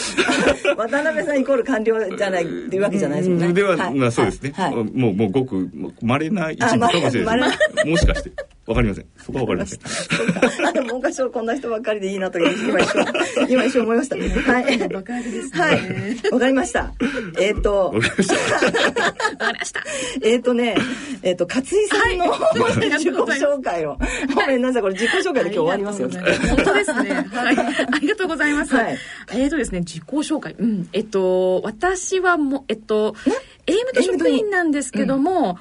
[0.78, 3.54] 渡辺さんイコール官僚じゃない っていうわけじゃないですもんね。
[3.54, 3.94] では、い。
[3.94, 4.54] まあそうですね。
[4.56, 4.74] はい。
[4.76, 4.84] はい。
[4.84, 5.70] もう、もうごく
[6.02, 7.40] 稀な一部かもしれない。
[7.86, 8.32] もしかして。
[8.67, 9.06] わかりません。
[9.17, 10.67] そこはわかりません。
[10.67, 13.06] あでも文科省こんな人ばっかりでいいなと今一瞬
[13.49, 14.17] 今一瞬思いました
[14.51, 15.60] はい爆発ですね。
[15.60, 16.91] はいわかりました
[17.39, 18.36] えっ、とわかりました。
[18.36, 19.84] わかりました。
[20.21, 20.75] えっ、 とね、
[21.23, 23.97] えっ、と、勝井さんの、はい自己紹介を。
[24.34, 26.10] ごめんなさい、これ自己紹介で今日終わりますよ。
[26.10, 27.27] 本当ですね。
[27.32, 27.58] はい。
[27.58, 28.75] ありがとうございます。
[28.75, 28.97] はい
[29.34, 30.56] えっ、とですね、自己紹介。
[30.58, 30.89] うん。
[30.93, 33.15] えっと、私はもう、えっと、
[33.65, 35.58] AM と職員なんですけども、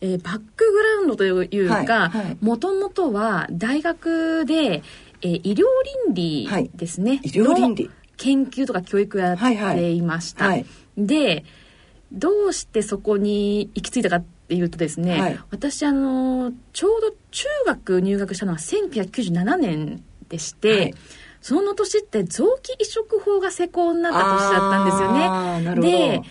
[0.00, 4.82] えーバックグラウンドというはいかはい、もともとは大学で、
[5.22, 5.64] えー医療
[6.06, 7.20] 倫理ですね。
[7.22, 7.84] 医療倫理。
[7.84, 9.38] の研究とか教育をやっ
[9.74, 10.46] ていました。
[10.46, 10.66] はいはい。
[10.98, 11.44] で、
[12.12, 15.38] どうしてそこに行き着いたかっていうとですね、はい。
[15.50, 20.94] 私あのちょうど中学入学したのは1997年でして、はい。
[21.40, 26.20] その年って臓器移植法が施行になった年だったんですよね。
[26.20, 26.22] で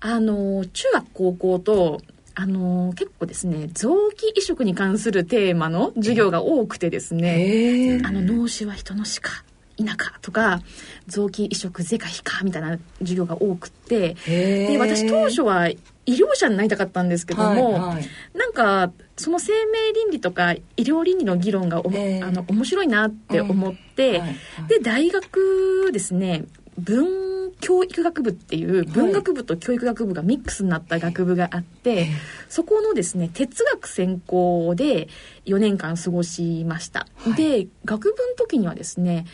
[0.00, 2.00] あの中学高校と
[2.34, 8.00] あの結構ですね臓器移植に関するテーマの授業が多くてですね。
[8.04, 9.44] あの脳死は人の死か
[9.76, 10.60] 否かとか
[11.06, 24.34] 臓器移植是か非かみたいな授業が多くてで私当初は医療者になりたかったんですけども、はいはい、なんかその生命倫理とか医療倫理の議論がお、あの面白いなって思って、うんはいは
[24.66, 26.44] い、で大学ですね
[26.78, 32.08] 文教育学部っていう文学部と教育学部がミックスになった学部があって、はい、
[32.48, 35.08] そこのですね哲学専攻で
[35.46, 39.26] 4年間過ごしました、はい、で学部の時にはですね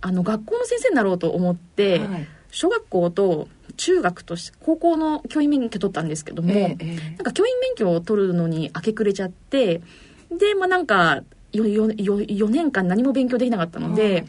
[0.00, 9.80] あの学校の先生になろうと思って、はい、小学校と中学と高校の教員免許取ったんですけども、えー、なんか教員免許を取るのに明け暮れちゃって
[10.30, 14.24] でまあなんか 4, 4, 4年間何も勉強できなかったので、はいはい、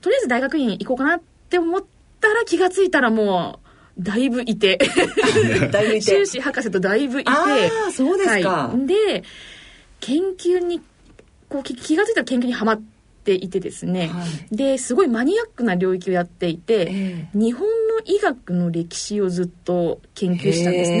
[0.00, 1.82] とりあえず大学院行こうかなって思っ
[2.22, 3.60] たら気が付いたらも
[3.98, 4.78] うだいぶいて。
[5.70, 6.00] だいぶいて。
[6.24, 7.30] 修士博士とだいぶいて。
[7.30, 7.44] あ
[7.88, 9.24] あそうですか、はい、で
[10.00, 10.80] 研究に
[11.48, 12.92] こう気が付いたら研究にはまって
[13.22, 20.98] ていてですね、はい、ですごいマニアックな領域をやっていて、えー、日本の医学の歴史をずっと研究したんですね。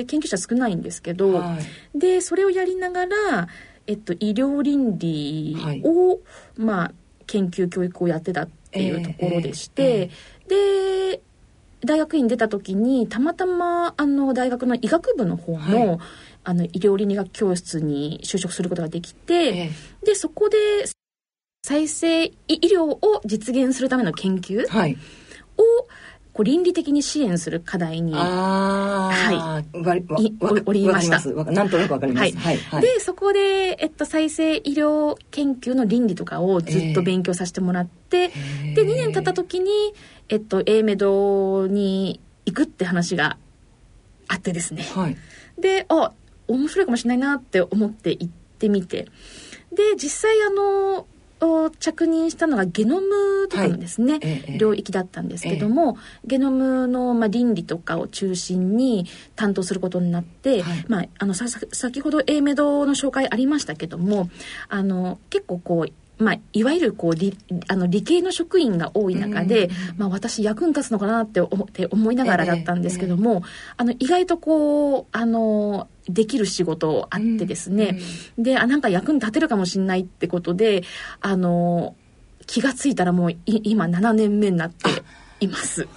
[0.00, 1.58] で研究者少ないんですけど、は
[1.94, 3.48] い、でそれをやりながら、
[3.86, 6.18] えっと、医療倫理を、はい、
[6.56, 6.92] まあ、
[7.26, 11.20] 研究教育をやってたっていうところでして、えー、で
[11.84, 15.98] 大学院出た時にたまたまあの大学の医学部の方の、
[16.44, 20.58] あの医療倫理学教室に就職することができて、えー、でそこで
[21.62, 25.88] 再生医療を実現するための研究を、
[26.40, 31.20] こう倫理的に支援する課題に、はい、わりました。
[31.52, 32.36] なんとなくわかります。
[32.38, 32.56] はい。
[32.56, 38.30] はい、で、そこで、えっと、再生医療研究の倫理とかをずっと勉強させてもらって、
[38.64, 39.70] えー、で、2年経った時に、
[40.30, 43.36] えっと、A メドに行くって話が
[44.26, 44.84] あってですね。
[44.94, 45.16] はい、
[45.60, 46.12] で、あ、
[46.48, 49.08] 面白いかもしれないなって思って行ってみて、
[49.74, 51.06] で、実際あの、
[51.40, 64.28] を着任したのがゲノムとかのですね、はい、領域だったんですけども、えゲノムの、まあ、倫理とかを中心に担当することになって、はい、まあ、あのさ先ほど A メドの紹介ありましたけども
[64.68, 73.44] あの結構こうまあ、いわゆるこう理あの理系の職員が多い中で、うん、まあ、私役に立つのかなって思って思いながらだったんですけども、えーえー、
[73.78, 77.98] あの意外とこうあのできる仕事あってですね、
[78.36, 80.82] うん、であなんか役に立てるかもしれないってことで
[81.20, 81.96] あの
[82.46, 84.90] 気が付いたらもう今7年目になって
[85.40, 85.88] います。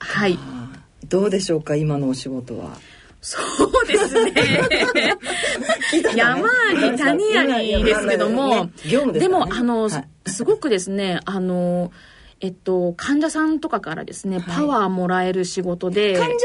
[0.00, 0.38] はい。
[1.08, 2.78] どうでしょうか今のお仕事は。
[3.20, 4.32] そうですね。
[6.16, 8.70] 山あり谷ありですけども、ね
[9.18, 11.92] でもあの、はい、すごくですねあの
[12.42, 16.18] えっと、患者さんとかからですね、はい、パワーもらえる仕事で。
[16.18, 16.36] 患者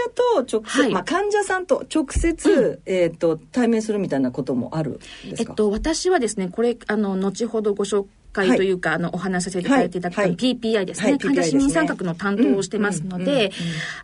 [0.43, 4.99] と直接、はい、まあ、患者さんと直接、うん、えっと、対面するみたいなこともある
[5.37, 10.01] えっと、私はですねこれあの後ほどご紹介というか、はい、あのお話しさせていただいてい。
[10.01, 13.51] ただく、はい、PPI ですね、患者市民参画の担当をしてますので、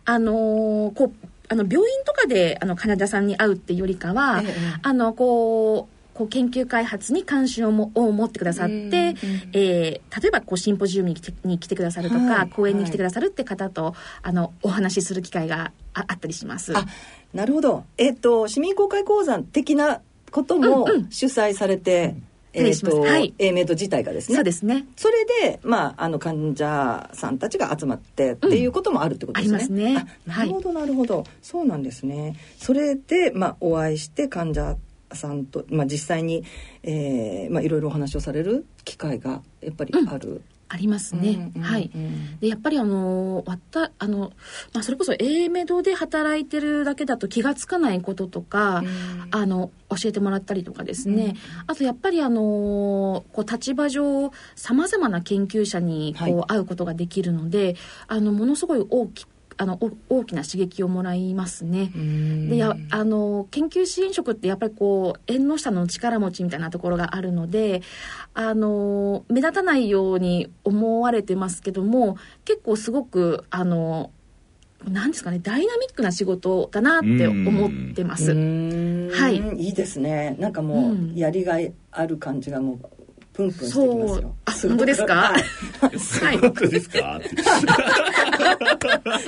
[0.06, 8.90] あのこうあの病院とかであの患者さんに会うっていうよりかは、ええ、あのこうこう研究開発に関心をもを持ってくださって、うん、
[9.52, 16.76] えー、例えばこうシンポジウムに来てに来てくださるとか、はい、講演に来てくださるって方とあのお話しする機会がああったりします。
[16.76, 16.86] あ
[17.34, 17.84] なるほど。
[17.98, 20.00] えっ、ー、と市民公開講座的な
[20.30, 24.36] ことも主催されて、うんうんえーとはい、A メイド自体がですね。
[24.36, 24.86] そうですね。
[24.96, 30.18] それで、まあ、あの患者さんたちが集まってっていうこともあるってことですね、うん、ありますね。
[30.26, 32.36] なるほどなるほど、はい、そうなんですね。
[32.58, 34.76] それで、まあ、お会いして患者
[35.12, 36.44] さんと、まあ、実際に、
[36.82, 41.52] えーまあ、いろいろお話をされる機会がやっぱりある、うんありますね。
[41.60, 41.90] はい。
[42.40, 44.32] でやっぱりあのわたあの
[44.72, 51.24] まあそれこそ A メドで働いてるだけだと気が付かないこととか、うん、あの教えてもらったりとかですね。
[51.24, 57.76] うん、あとやっぱりあのこう立場上さまざまな研究者にこう、はい、会うことができるので、
[58.08, 59.26] あのものすごい大き
[59.62, 61.92] あの大きな刺激をもらいますね。
[62.48, 67.82] でやあの研究支援職ってやっぱりこう縁の下の力持ちみたいなところがあるので
[68.34, 74.10] あの目立たないように思われてますけども結構すごくあの
[74.84, 78.32] なんですかねダイナミックな仕事だなって思ってます。
[78.32, 79.36] はい。
[79.64, 80.34] いいですね。
[80.40, 83.01] なんかもう、やりがいある感じがもう
[83.32, 84.34] プンプンしてきますよ。
[84.44, 85.14] あ、本当ですか？
[85.14, 86.38] はい。
[86.38, 87.20] 本当ですか？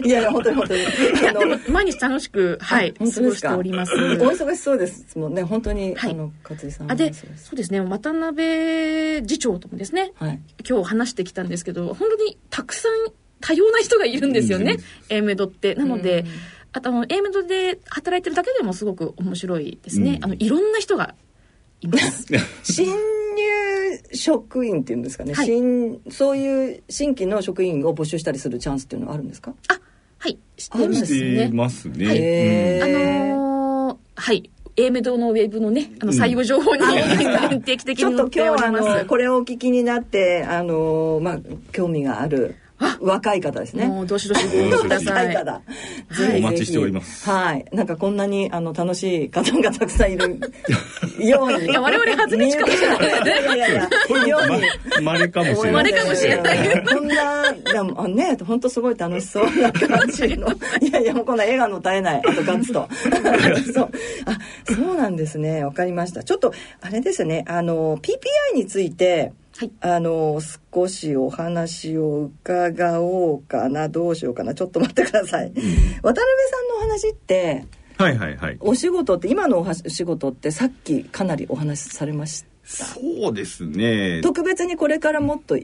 [0.04, 0.82] いやいや、本当に本当に。
[1.28, 3.92] あの、毎日楽しく、はい、過ごしております。
[3.94, 6.92] お忙しそうですもんね、本当に、あの、勝井さん。
[6.92, 10.12] あ、で、そうですね、渡辺次長ともですね、
[10.68, 14.76] 今日話してきたんですけど、本当にたくさん多様な人がいるんですよね、
[15.08, 15.74] エメドって。
[15.74, 16.24] なので、
[16.72, 20.18] あと、エメドで働いてるだけでもすごく面白いですね。
[20.22, 21.14] あの、いろんな人が
[21.84, 22.26] います。
[22.62, 22.94] 新入
[24.12, 29.54] 職員っていうんですかね、はい、新そういう新規の職員を募集したりするチャンスっていうのはあるんですか？
[29.68, 29.80] あ
[30.18, 30.38] はい。
[30.56, 31.50] してますね。
[31.52, 32.06] ますね、
[32.80, 34.50] はい、あのー、はい。
[34.76, 38.84] 英明堂のウェブのね、あの採用情報に、うん、定期的に載っております。
[38.84, 41.38] ちょっと今日あの、これをお聞きになって、あの、まあ、
[41.70, 42.56] 興味がある
[43.00, 43.86] 若い方ですね。
[43.86, 45.34] もうどしどしご応募ください。
[45.34, 45.62] 若
[46.36, 47.28] いお待ちしております。
[47.28, 47.64] はい。
[47.72, 50.40] なんかこんなにあの楽しい方がたくさんいる
[51.24, 51.66] ように。
[51.66, 53.22] いや我々初日かもしれない。
[53.22, 54.26] いやいやいや。
[54.26, 55.04] ように。
[55.04, 55.72] まれかもしれない。
[55.72, 56.84] まれかもしれない。
[56.84, 60.48] こんなでもね本当すごい楽しそうな感じの。
[60.80, 62.88] いやいやもうこんな笑顔の絶えないあとガッツと。
[63.72, 63.90] そう
[64.26, 64.38] あ
[64.74, 66.24] そうなんですねわかりました。
[66.24, 69.32] ちょっとあれですねあの PPI について。
[69.56, 70.40] はい、あの
[70.74, 73.88] 少しお話を伺おうかな。
[73.88, 74.54] どうしようかな。
[74.54, 76.14] ちょっと待ってください、うん、渡辺さん
[76.68, 77.64] のお話って
[77.96, 78.56] はいはいはい。
[78.60, 82.84] お仕事って今のお仕事ってさっきかなりお話しされました？
[82.84, 84.20] そうですね。
[84.22, 85.56] 特別にこれからもっと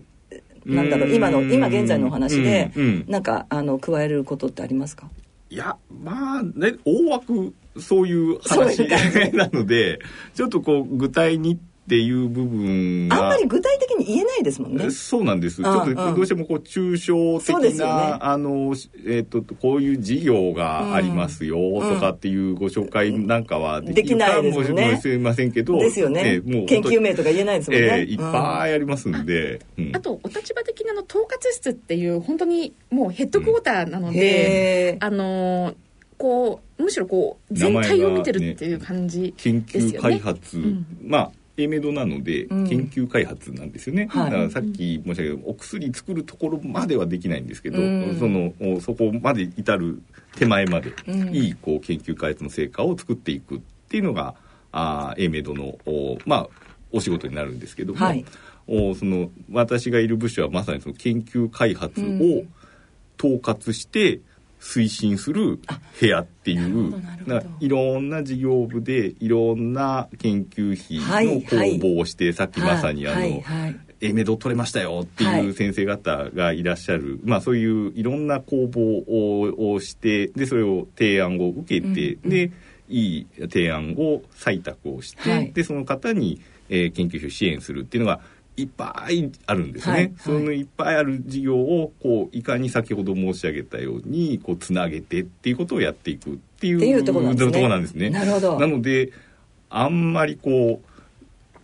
[0.64, 5.10] なんだろう今の今現在のお話で、うんうん、なんかあの加えることってありますか？
[5.48, 8.86] いやまあね大枠そういう話
[9.34, 9.98] なので
[10.34, 11.58] ちょっとこう具体にっ
[11.90, 14.88] ていう部分があんまり具体的に言えないですもんね。
[14.92, 15.60] そうなんです。
[15.60, 24.72] ちょっとどうしてもこう抽象的な、ね、あの、えーと、こういう事業がありますよとかっていうご紹介なんかはできるかもし
[25.04, 35.74] れませんけどですよね、えー、もう研究名とか言えないですもんね、えー、いっぱいありますんで、うん、あとお立場的なの統括室っていう本当にもうヘッドクォーターなので、うん、あの
[36.18, 39.64] こうむしろこう全体を見てるっていう感じですよね。
[39.66, 41.32] 研究開発、うん、まあ
[41.62, 50.02] 英明堂なので研究開発なんですよね、うん、だからさっき申し上げたお薬作るところまではできないんですけど、うん、そのそこまで至る
[50.36, 54.34] 手前まで、うん、いいこう研究開発の成果を作っていくっていうのが
[54.72, 56.48] あ英明堂のおまあ
[56.92, 58.24] お仕事になるんですけども、はい、
[58.66, 62.44] おその私がいる部署はまさにその研究開発を
[63.18, 64.20] 統括して、
[64.60, 65.58] 推進する
[66.00, 66.94] 部屋っていう。
[67.60, 82.52] いろんな事業部でいろんな研究費の公募をして、はいはい、さっきまさにあの、はいはい、A メド取れましたよっていう先生方がいらっしゃる、はい、まあそういういろんな公募ををしてでそれを提案を受けて、うん、で
[82.88, 88.20] いい提案を採択をして、はい、でその方に、えー、研究費を支援するっていうのが
[88.62, 97.26] いっぱいあるんですね、はいはい、そのいっぱいある事業をこういかに先ほど申し上げたようにこうつなげてっていうことをやっていくっていうところ
[97.68, 98.10] なんですね。
[98.10, 98.58] なるほど。
[98.58, 99.12] なので
[99.68, 100.80] あんまりこ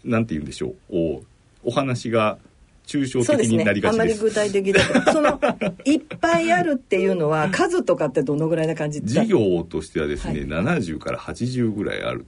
[0.05, 0.75] うなんて言うんでしょう。
[0.91, 1.23] お
[1.65, 2.39] お話が
[2.87, 5.41] 抽象的になりがちです、ね、あんまり具体的だとその
[5.85, 12.25] いっぱいあるっていうのは数とかってどのぐらいな感じ事業としてはですね、はい、70から80ぐらいある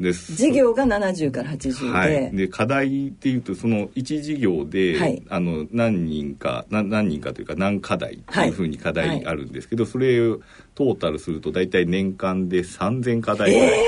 [0.00, 0.34] です。
[0.34, 10.40] 事業が70から80で,、はい、で課題っていうとその一事業で、はい、あの何人かな何人かというか何課題っていうふうに課題あるんですけど、はい、それを
[10.74, 13.82] トータルすると大体年間で3000課題ぐらい、え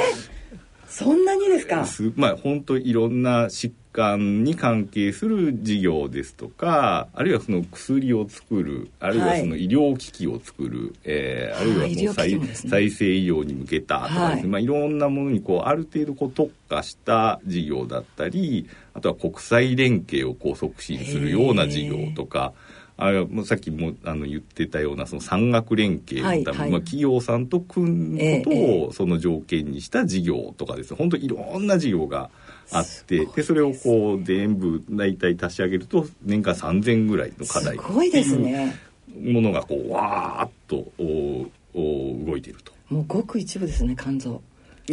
[0.55, 1.87] ー、そんなにですか？
[2.17, 22.53] まあ本当いろんな疾患に関係する事業ですとかあるいはその薬を作るあるいはその医療機器を作る、はい、えー、あるいはもう再,、ね、再生医療に向けたとかですね、はい、まあ、いろんなものにこうある程度こう特化した事業だったりあとは国際連携をこう促進するような事業とか。
[22.99, 30.97] あれはさっきもあの言ってたようなその産学連携のため、はいはい、まあ、企業さんと組むことをその条件にした事業とかですね。
[30.99, 32.31] 本当いろんな事業が
[32.71, 37.77] あってでそれをこう全部大体足し上げると年間3000ぐらいの課題。
[37.77, 38.77] すごいですね。
[39.21, 42.73] ものがこうわーっとおお動いていると。
[42.89, 44.43] もうごく一部ですね肝臓。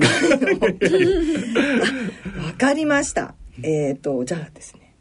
[2.38, 3.36] わかりました。
[3.62, 4.94] えっ、ー、とじゃあですね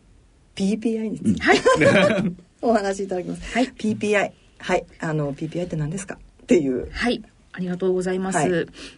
[0.57, 1.59] PPI について、はい、
[2.61, 4.85] お話しいただきます、はい、PPI はい。
[5.01, 6.19] あの PPI って何ですか？
[6.43, 6.89] っていう。
[6.91, 7.23] はい。
[7.53, 8.39] ありがとうございます。
[8.39, 8.51] はい、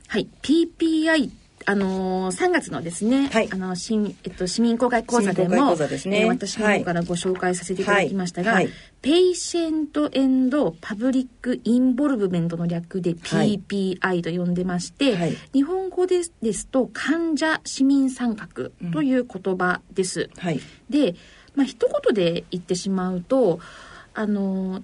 [0.08, 1.30] はい、PPI
[1.66, 5.76] あのー、3月のですね、はい、あの新えっと、市民公開講座でも、
[6.08, 6.20] ね。
[6.22, 8.68] えー、私の方からご紹介させていただきましたが、はい、
[9.02, 20.30] Patient and Public Involvement の略で PPI と呼んでまして、はい、日本語ですですと患者市民参画という言葉です。
[20.42, 21.14] うん、で、
[21.54, 23.60] まあ一言で言ってしまうと、
[24.14, 24.82] あの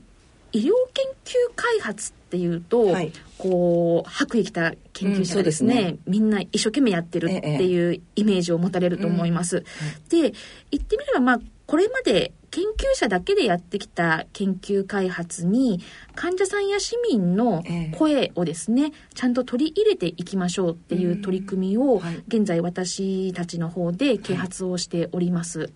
[0.52, 9.58] 医療研究開発っていうと、はい、こう白衣着た研究者がですねうんすね、みんな一生懸命やってるっていうイメージを持たれると思います。
[9.58, 10.38] ええうん、で
[10.70, 15.80] 言ってみればまあこれまで研究者だけでやってきた研究開発に
[16.14, 17.62] 患者さんや市民の
[17.98, 25.58] 声をですね、えちゃんと取り入れていきましょうっていう取り組みを、現在私たちの方で啓発をしております。
[25.58, 25.66] は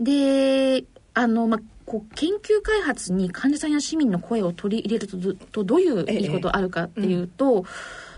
[0.00, 7.64] い、で、あの、まこう研究開発に患者さんや市民の声を取り入れるととどういういいことあるかっていうと、えうん、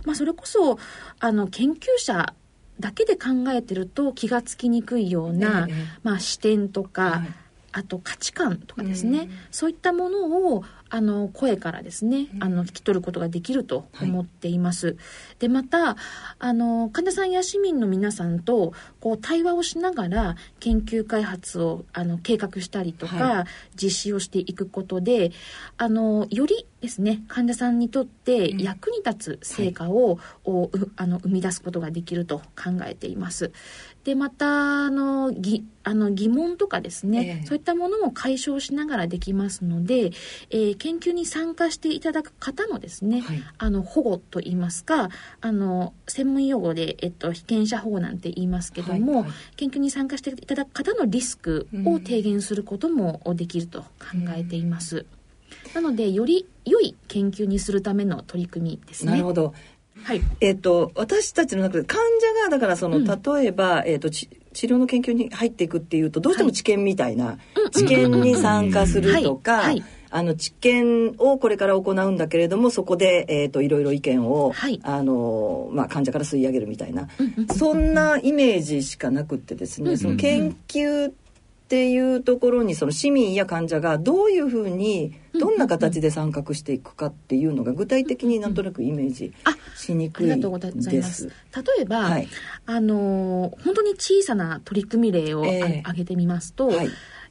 [0.06, 0.78] まあ、それこそ
[1.20, 2.34] あの研究者
[2.80, 5.72] だけで考えてると気がつきにくいような、え。
[6.02, 7.28] まあ、視点とか、はい、
[7.72, 14.88] あと価値観とかですね、うん、そういったものをあの声からですね、あの聞き取ることができると思っています。
[14.88, 14.96] はい、
[15.38, 15.96] でまた
[16.38, 23.44] あの患者さんや市民の皆さんとこう対話をしながら研究開発をあの計画したりとか、はい、
[23.82, 25.30] 実施をしていくことで
[25.76, 33.52] あのよりですね患者さんにとって役に立つ成果を、うんはい、あの生み出すことができると考えています。
[34.04, 40.12] でまたあのぎあの疑問とかですね、えー、そういったものも解消しながらできますので、
[40.50, 45.10] えー、研究に参加していただく方のですね、はい、あの保護といいますか
[45.42, 53.86] あの専門用語で、えっと、被験者保護なんて言いますけども、はいはい、研究に参加していただく方のリスクを低減することもできると考
[54.34, 55.04] えています。
[55.74, 59.12] なのでより良い研究にするための取り組みですね。
[59.12, 59.54] なるほど。
[60.02, 69.70] はい、えっ、ー、と私たちの中で患者がだからその、うん、例えば、えーと、治療の研究に入っていくっていうとどうしても治験みたいな、はい、治験に参加するとか。
[70.10, 77.08] あの治験をこれから行うんだけれどもそこで、えーと、いろいろ意見を、はい、あのまあ、患者から吸い上げるみたいな、
[77.54, 81.12] そんなイメージしかなくってですね、その研究っ
[81.70, 89.32] ていうところにその市民や患者がどういうふうにどんな形で参画していくかっていうのが具体的になんとなくイメージ
[89.76, 91.28] しにくいです。
[91.54, 92.28] 例えば、はい、
[92.66, 96.90] あの本当に小さな取り組み例を、えー、挙げてみますと、はい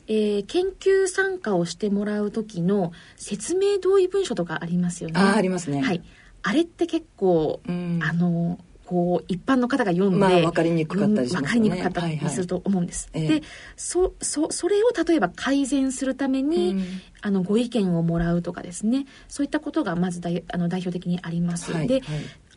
[0.09, 5.19] えー、研究参加をしてもらう時の説明同意文書とかありますよね。
[5.19, 5.81] あありますね。
[5.81, 6.03] はい。
[6.41, 13.07] あれって結構、うん、あのこう一般の方が読んで、まあ、分かりにくかったりします、ね、分かりにくかったりすると思うんです。
[13.13, 16.83] はいはい、でそそそれを例えば改善するために、うん、
[17.21, 21.71] あのご意見をもらうとかですねそういったことがまずだあの代表的にあります。
[21.71, 22.01] はい、で、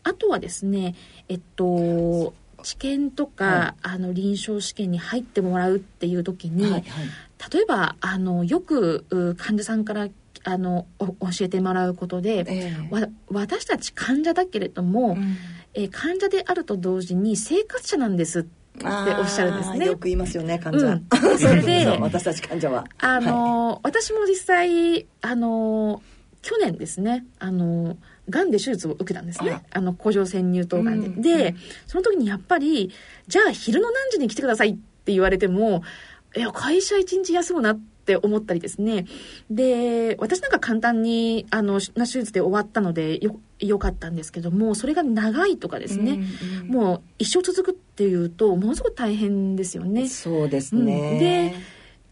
[0.05, 0.95] あとはですね
[1.29, 2.33] えっと
[2.63, 6.85] 治験とか、はい、あの臨床試験に入ってもらうっていう時に、はいはい、
[7.51, 10.09] 例えばあのよく患者さんから
[10.45, 15.37] あの教えてもらうことで、えー、私たち患者だけれども、うん
[15.75, 19.87] えー、患者であると同時に生活者なんですっておっしゃるんですね。
[19.87, 20.87] よく言いますよね、患者。
[20.87, 22.87] うん、それで、 私たち患者は。
[22.99, 26.03] あの、はい、私も実際、あの、
[26.41, 27.97] 去年ですね、あの、
[28.29, 29.63] がんで手術を受けたんですね。
[29.71, 31.07] あの、甲状腺乳頭がんで。
[31.09, 31.55] うん、で、
[31.87, 32.91] その時にやっぱり、
[33.29, 35.83] じゃあ昼の何時に来てくださいって言われても、
[36.37, 39.07] いや、会社一日休むなって思ったりですね。
[39.51, 50.09] で、私なんか簡単に、あの、な手術で終わったので、よ、良かったんですけどもそれが長いとかですね、うんうん、もう一生続くっていうとものすごく大変ですよね。
[50.09, 51.55] そうですね、うん、で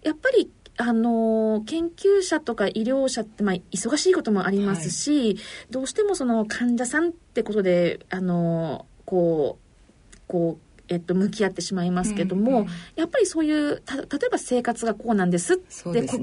[0.03, 5.37] やっぱりあの研究者とか医療者って、まあ、忙しいこともありますし、はい、
[5.71, 12.67] どうしてもその患者さんってことであのこうこうえっと、向き合ってしまいますけども、うんうん、
[12.97, 15.57] やっぱりそういう例えば生活がこうなんですっ
[15.93, 16.19] てこ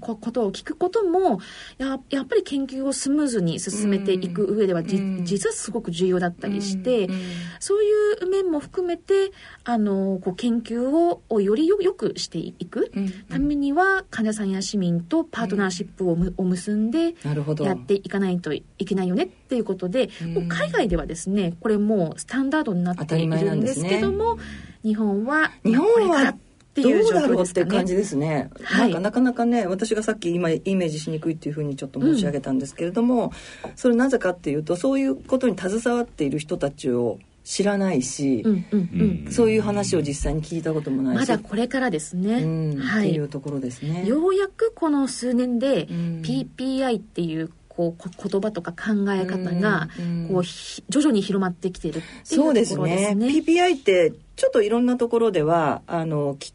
[0.00, 1.40] こことを聞くことも
[1.78, 7.20] ややっぱり研究をスムーズに進めていく上ではじ、うん、実はすごく重要だったりして、うんうん、
[7.60, 7.90] そうい
[8.24, 9.30] う面も含めて
[9.64, 12.90] あのこう研究ををよりよくしていく
[13.28, 17.14] ためには患者さんや市民とパートナーシップを,、を結んで
[17.60, 20.08] やっていかないといけないよねっていうことで、
[20.48, 24.38] 海外ではですねこれもうスタンダードになっているんですけども、
[24.82, 26.34] 日本は日本は
[26.74, 28.50] どうだろうっていう感じですね。
[28.62, 33.32] はい、なんかなかなかね私がさっき今イメージしにくいっていうふうにちょっと申し上げたんですけれども、
[33.64, 41.28] うん、それなぜかっていうとそういうことに携わっている人たちを知らないし、うんうんうん、そういう話を実際に聞いたこともないし。
[41.28, 42.46] まだこれからですね、う
[42.76, 42.76] ん。
[42.78, 44.06] はい、っていうところですね。
[44.06, 49.88] ようやくこの数年で PPI っていうこう言葉とか考え方が
[50.28, 53.08] こう徐々に広まってきてるっていうところですね。
[53.08, 53.26] すね。
[53.28, 56.52] PPI ってちょっといろんなところではあの聞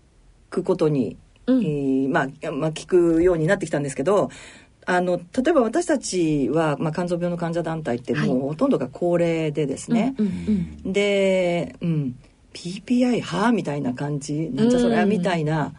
[0.51, 4.29] くことに、うん、えー、まあ、まあ聞くようになってきたんですけど
[4.85, 12.19] あの例えば私たちは、まあ、肝臓病の患者団体ってもうほとんどが高齢でですね、はいうんうん、で、うん、
[12.53, 14.51] PPI はみたいな感じ。
[14.53, 15.73] なんじゃそりゃみたいな。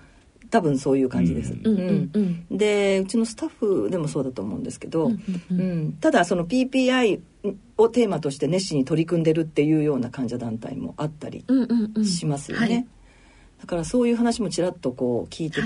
[0.50, 1.52] 多分そういう感じです。
[1.52, 5.10] うん、うん、でうちのスタッフでもそうだと思うんですけど、
[5.50, 7.20] うん、ただその PPI
[7.76, 11.44] をテーマとして熱心に取り組んでるっていうような患者団体もあったり
[12.04, 12.86] しますよね。
[13.60, 15.60] だからそういう話もちらっとこう聞いて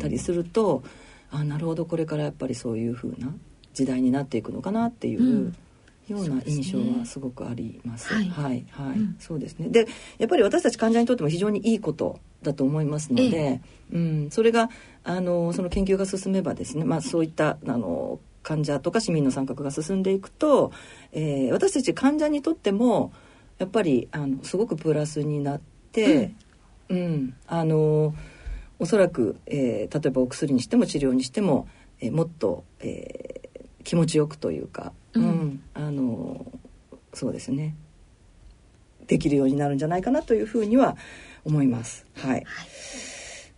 [0.00, 0.82] たりすると、
[1.30, 3.32] はい、あなるほどこれからやっぱりそういうふうな
[3.72, 5.54] 時代になっていくのかなっていう。
[6.08, 8.08] ような印象はすごくあります。
[8.08, 9.68] すね、はい、はい、はい、うん、そうですね。
[9.70, 9.86] で、
[10.18, 13.60] やっぱり私たち患者にとっても非常にいいことだと思いますので、ええ、
[13.92, 14.70] うん、それが
[15.02, 20.70] あのその研究が進めばですね、まあそういったあの患者とか市民の参画が進んでいくと、
[21.12, 23.12] えー、私たち患者にとっても
[23.58, 25.60] やっぱりあのすごくプラスになっ
[25.92, 26.32] て、
[26.88, 28.14] うん、うん、あの
[28.78, 31.68] おそらく、えー、例えばお薬にしても治療にしても、
[32.00, 36.46] えー、もっと、えー、気持ちよくというか、うん、うん、あの
[37.14, 37.74] そうですね。
[39.06, 40.96] できるようになるんじゃないかなというふうには
[41.44, 42.06] 思います。
[42.16, 42.44] はい、はい、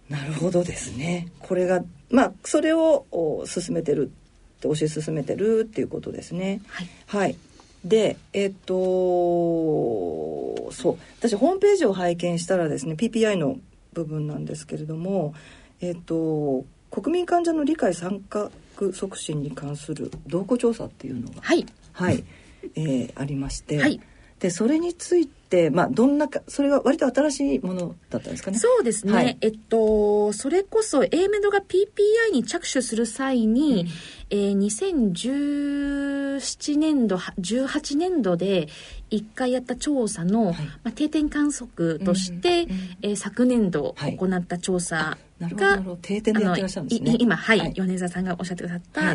[0.09, 1.29] なるほどですね。
[1.41, 3.07] これがまあそれを
[3.47, 4.11] 進めてる
[4.59, 6.61] って推し進めてるっていうことですね。
[6.67, 7.37] はい、はい。
[7.85, 8.75] でえっ、と
[10.73, 10.99] そう。
[11.19, 13.59] 私ホームページを拝見したらですね PPI の
[13.93, 15.35] 部分なんですけれども
[15.81, 18.51] えっ、と国民患者の理解参画
[18.93, 22.25] 促進に関する動向調査っていうのがはい、はい。
[22.75, 24.01] えー、ありまして、はい、
[24.41, 28.59] でそれについて、まあ、どんなかそれが割と新しいものだったんですかね。
[28.59, 33.87] そうですね、はい、えっとそれこそ A メドが PPI に着手する際に、
[34.31, 38.69] うん、えー、2017年度18年度で
[39.11, 47.17] 1回やった調査の、はい、まあ、定点観測として、うんうん、えー、昨年度行った調査が、定点でやってらっしゃるんですね。
[47.19, 49.15] 今はい、はい、米沢さんがおっしゃってくださった、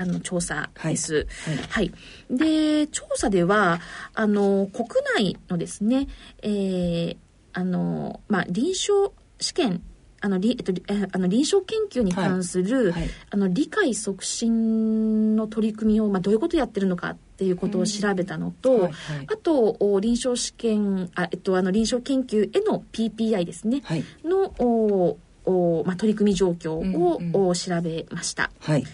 [0.00, 1.26] あの調査です。
[1.44, 1.56] はい。
[1.68, 1.92] はい、
[2.30, 3.80] で調査では
[4.14, 6.08] あの国内のですね、
[6.42, 7.16] えー、
[7.52, 9.82] あのまあ臨床試験
[10.22, 10.72] あの、り、えっと、
[11.14, 13.02] あの臨床研究に関する、はい。
[13.02, 18.80] はい、あの理解促進の取り組みを、まあ、どういうことをやってるのかっていうことを調べたのと、はい。
[18.82, 18.92] はい、
[19.32, 26.80] あと臨床試験あ、えっと、あの臨床研究への PPI ですね、はい、のおお、まあ、取り組み状況を、
[27.18, 28.50] うんうん、調べました。
[28.60, 28.84] はい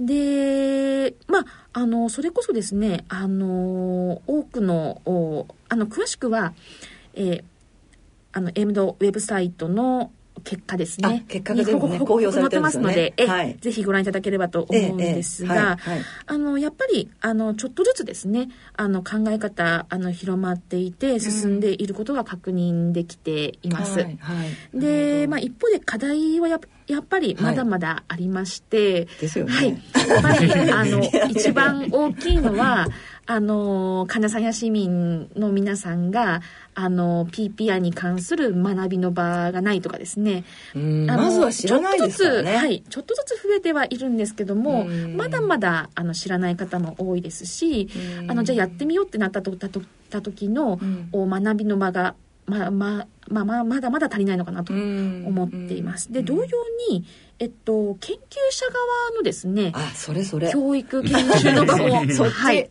[0.00, 5.00] で、まあ、あの、それこそですね、あの、多くの、
[5.68, 6.54] あの、詳しくは、
[7.14, 7.42] えー、
[8.32, 11.24] あの、エムドウェブサイトの結果ですね。
[11.28, 24.00] 結果が全部、ね、公表されてますので、え、はい、ぜひご覧いただければと思うんですが、ええはいはい、あの、やっぱり、あの、ちょっとずつですね、あの、考え方、あの、広まっていて、進んでいることが確認できています。
[24.00, 29.52] うん、で、まあ、一方で課題はややっぱりまだまだありまして、ですよね。
[29.52, 29.68] はい。
[29.68, 32.88] やっぱり、あの、 一番大きいのは、
[33.30, 36.40] あの、患者さんや市民の皆さんが、
[36.74, 40.44] あの、PPI に関する学びの場がないとかですね。
[40.74, 42.56] まずは知らないですかね。
[42.56, 42.82] はい。
[42.88, 47.90] ちょっとずつ増えてはいるんですけども、まだまだ、あの、知らない方も多いですし、
[48.28, 50.80] あの、じゃあやってみようってなったと、たと、た時の、
[51.12, 52.14] 学びの場が、
[52.46, 56.10] まあ、まあ、まあ、まあ、まだまだ足りないのかなと思っています。
[56.10, 56.48] で、同様
[56.88, 57.04] に、
[57.40, 58.18] えっと、研究
[58.50, 60.50] 者側のですね、あ、それそれ。
[60.50, 62.68] 教育研究の場も、 はい。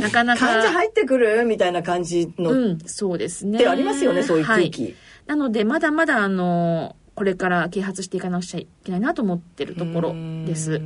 [0.00, 0.46] なかなか。
[0.46, 2.50] 患者入ってくるみたいな感じの。
[2.50, 3.58] うん、そうですね。
[3.58, 4.82] でありますよね、そういう空気。
[4.82, 4.94] はい、
[5.26, 10.14] なので、まだまだ、あの、これから啓発していかなくちゃいけないなと思ってるところ
[10.46, 10.80] です。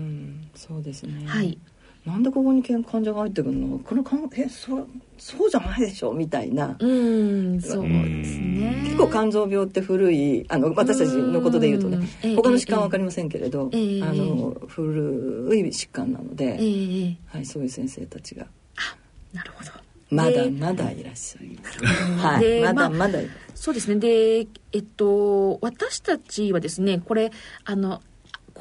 [0.54, 1.24] そうですね。
[1.26, 1.58] はい。
[2.06, 3.80] なんでここに患者が入ってくるの？
[3.80, 4.86] このかんえそ
[5.18, 6.12] そうじゃないでしょ？
[6.12, 6.76] みたいな。
[6.78, 7.88] うんそうで
[8.24, 8.82] すね。
[8.84, 18.46] 結構肝臓病って古いあの私たちのことで言うとね、他の疾患は分かりませんけれど、えー、あの古い疾患なので、えー、はい、そういう先生たちが。
[18.76, 18.96] あ
[19.36, 19.70] なるほど。
[20.08, 21.82] まだまだいらっしゃいます。
[21.84, 23.96] はい、まだまだ、まあ、そうですね。
[23.96, 27.32] で、えっと、私たちはですね、これ、
[27.64, 28.00] あの、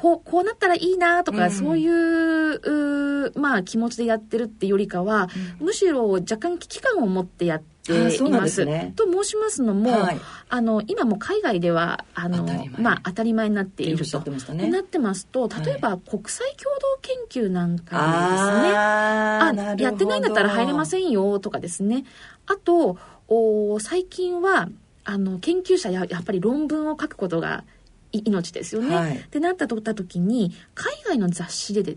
[0.00, 5.28] こう、こうなったらいいなとか、うん、そういう、うまあ気持ちでやってるってよりかは、
[5.60, 8.64] うん、むしろ若干危機感を持ってやっています。
[8.64, 12.44] ね、と申しますのも、はい、あの今も海外ではあの
[12.78, 14.20] まあ当たり前になっていると、
[14.54, 16.98] ね、なってますと例えば、国際共同
[17.30, 22.04] 研究なんかですねあやってないんだったら入れませんよとかですね。
[22.46, 24.68] あとお最近は
[25.04, 27.64] あの研究者ややっぱり論文を書くことが
[28.12, 28.94] 命ですよね。
[28.94, 31.96] はい、ってなったとった時に海外の雑誌でで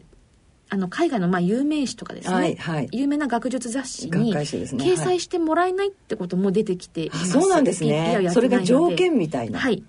[0.70, 7.32] あの海外のまあ有名誌とかですね、はいはい、有名な学術雑誌に掲載してもらえないってことも出てきています。
[7.32, 8.30] そうなんですね。
[8.32, 9.60] それが条件みたいな。
[9.60, 9.84] はい。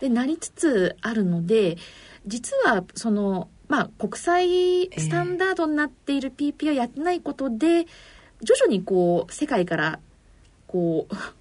[0.00, 1.78] でなりつつあるので
[2.26, 7.86] 実はそのまあ国際スタンダードになっている PP をやってないことで、えー、
[8.42, 10.00] 徐々にこう世界から
[10.66, 11.32] こうは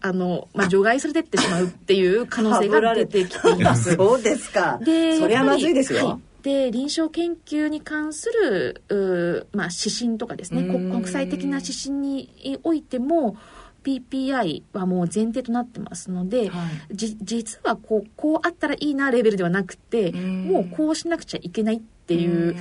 [0.00, 3.94] あの、まあ、除外されてってしまうっていう可能性が出てきています。
[3.96, 4.78] そうですか。
[4.82, 6.06] で、それはまずいですよ。
[6.06, 13.36] はいで臨床研究に関するまあ、指針とかですね、国際的な指針においても
[13.84, 22.56] PPI はもう前提となってますので、はい、じ実はこうこうあったらいいなレベルではなくてもうこうしなくちゃいけないっていう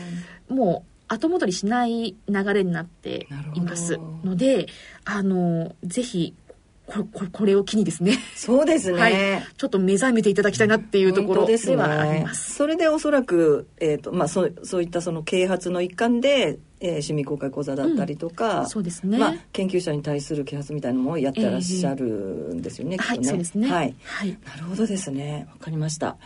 [0.50, 4.68] もう後戻りしない流れになっていますので
[5.04, 6.34] あのぜひ
[6.92, 8.18] こここれを機にですね。
[8.36, 9.14] そうですね、はい、
[9.56, 12.54] ちょっと目覚めていただきたいなっていうところではあります。
[12.56, 22.06] それでおそらく、えーとまあ、そうそういったその啓発の一環で、えー、市民公開講座だったりとか、うん、そうですね、まあ、研究者に対する啓発みたいなのもやってらっしゃる
[22.54, 25.48] んですよね、えー、はいそうですね、はい、はい、なるほどですね。
[25.52, 26.18] わかりました。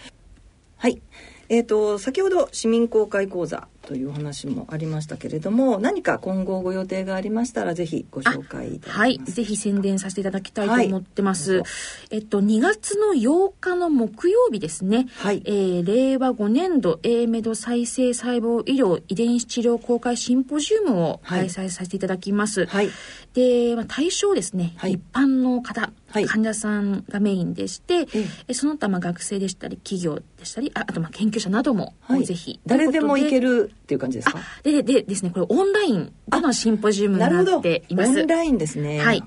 [0.78, 1.02] はい。
[1.48, 9.20] えーと、先ほど市民公開講座という話もありましたけれども何か今後ご予定がありましたらぜひご紹介はい。
[9.24, 11.64] ぜひ宣伝させていただきたいと思ってます、はい、
[12.12, 15.42] えっと2月の8日の木曜日ですね、はい。
[15.46, 22.90] えー、令和5年度 A メド再生細胞医療遺伝子治療公開シンポジウムを開催させていただきます、はい、
[23.34, 28.08] で、まあ、対象ですね、はい、一般の方はい、患者さんがメインでして、
[28.48, 32.62] えその他まあ学生でしたり企業でしたりああとまあ研究者なども、はい、ぜひ。
[32.66, 34.40] 誰でも行けるっていう感じですか？
[34.64, 38.20] ででですねこれオンラインでのシンポジウムになっています。
[38.20, 39.00] オンラインですね。
[39.00, 39.24] はい。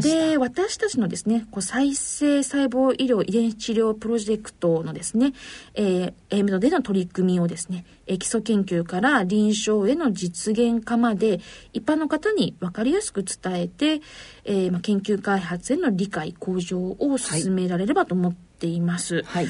[0.00, 5.34] で私たちのですねこう再生細胞医療遺伝子治療プロジェクトのですね、
[5.74, 11.40] えー、エムドでの取り組みをですね基礎研究から臨床への実現化まで
[11.74, 14.00] 一般の方に分かりやすく伝えて、
[14.44, 19.22] えーまあ、研究開発への理解向上を進められればと思っています。
[19.24, 19.48] はい、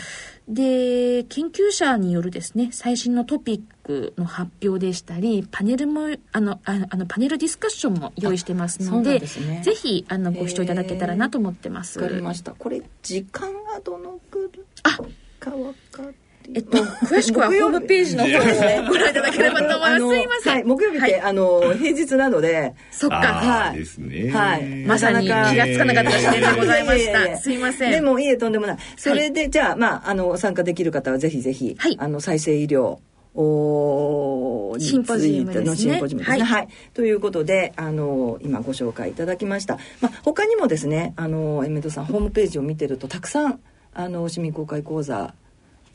[0.48, 12.00] で研究者によるですね最新のトピックの発表でしたりパネルもあのあのパネルディスカッションも用意してますので、ね、ぜひあのご視聴いただけたらなと思ってます。
[12.00, 12.52] わかりました。
[12.52, 14.50] これ時間がどのく
[14.84, 18.40] らいか分かってえっと、詳しくはホームページの方を
[18.88, 20.08] ご覧いただければと思います。
[20.08, 20.54] すいません。
[20.54, 22.74] はい、木曜日って、あの、平日なので。
[22.90, 23.16] そっか。
[23.16, 23.78] はい。
[23.78, 24.30] ですね。
[24.30, 24.64] はい。
[24.86, 27.36] まさに気がつかなかった視点でございました。
[27.36, 27.90] すいません。
[27.90, 28.76] でも、いいえ、とんでもない。
[28.96, 32.96] それで、じゃあ、まあ、あの、参加できる方はぜひぜひ、はい、あの、再生医療、
[33.34, 35.76] おシンポジウムですね。
[35.76, 36.42] シンポジウムですね。
[36.44, 36.68] はい。
[36.94, 39.78] ということで、あの、今ご紹介いただきました。
[40.00, 43.60] まあ、他にもですね、あの、エメドさん、ホームページを見てると、たくさん、
[43.92, 45.34] あの、市民公開講座、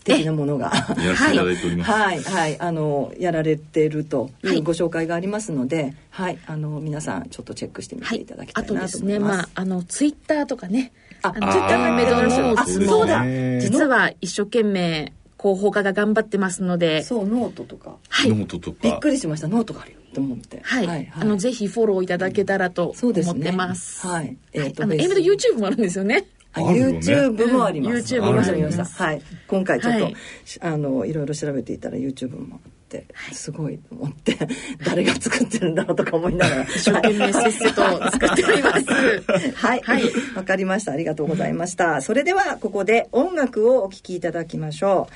[0.04, 0.70] 的なものが。
[0.70, 1.38] はい
[1.82, 2.24] はい。
[2.24, 2.60] はい。
[2.60, 8.26] あのやられてるというご紹介がありますので、はい、あの皆さんちょっとチェックしてみてい。
[8.26, 8.97] ただきたいなと思います。
[8.97, 10.91] はい、あとですね、まああのツイッターとかね、
[11.22, 13.24] あのツイッターの AMED のあそうだ。
[13.60, 18.78] 実は一生懸命広報課が頑張ってますので、そうノートとか、はい、ノートとか。
[18.82, 19.47] びっくりしました。
[19.47, 19.97] ノートがあるよ。
[20.14, 24.08] と思って、はい、はい、あのぜひフォローいただけたらと思ってます。
[24.08, 24.38] はい。
[24.54, 26.28] えっ、ー、と、はい、あの M の YouTube もあるんですよね。
[26.62, 28.16] YouTube もあります。
[28.16, 28.95] YouTube もあります。
[29.01, 29.22] はい。
[29.47, 30.16] 今回ちょっと、はい、
[30.62, 34.38] あの、いろいろ調べていたら YouTube もあって、すごいと思って、
[34.86, 36.64] 誰が作ってるんだろうとか思いながら。
[36.64, 39.51] 一生懸命せっせと作っております。
[39.56, 39.82] はい。
[39.82, 40.04] はい。
[40.36, 40.91] わかりました。
[40.91, 42.01] ありがとうございました。
[42.01, 45.14] それでは、ここで音楽をお聴きいただきましょう。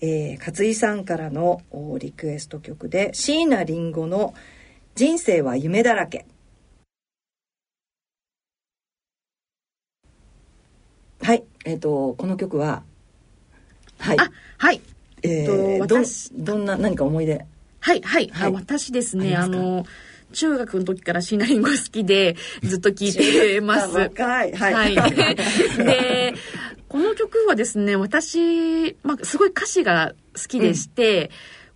[0.00, 1.60] えー、勝井さんからの
[1.98, 4.32] リクエスト曲で、椎名林檎の
[4.94, 6.24] 人生は夢だらけ。
[11.22, 12.82] はい、えっ、ー、とこの曲は
[13.98, 14.80] はい、あはい。
[15.22, 15.96] えー、ど
[16.44, 17.44] どんな何か思い出？
[17.80, 19.84] はいはい、はい、私ですねあの
[20.32, 23.96] 中学の時からシナリンゴ好きで ずっと聴いてます。
[23.96, 24.52] 若い。
[24.52, 24.96] はい。
[24.96, 25.14] はい、
[25.78, 26.34] で、
[26.88, 31.28] この曲はですね、私、まあ、すごい歌詞が好きでして、うん、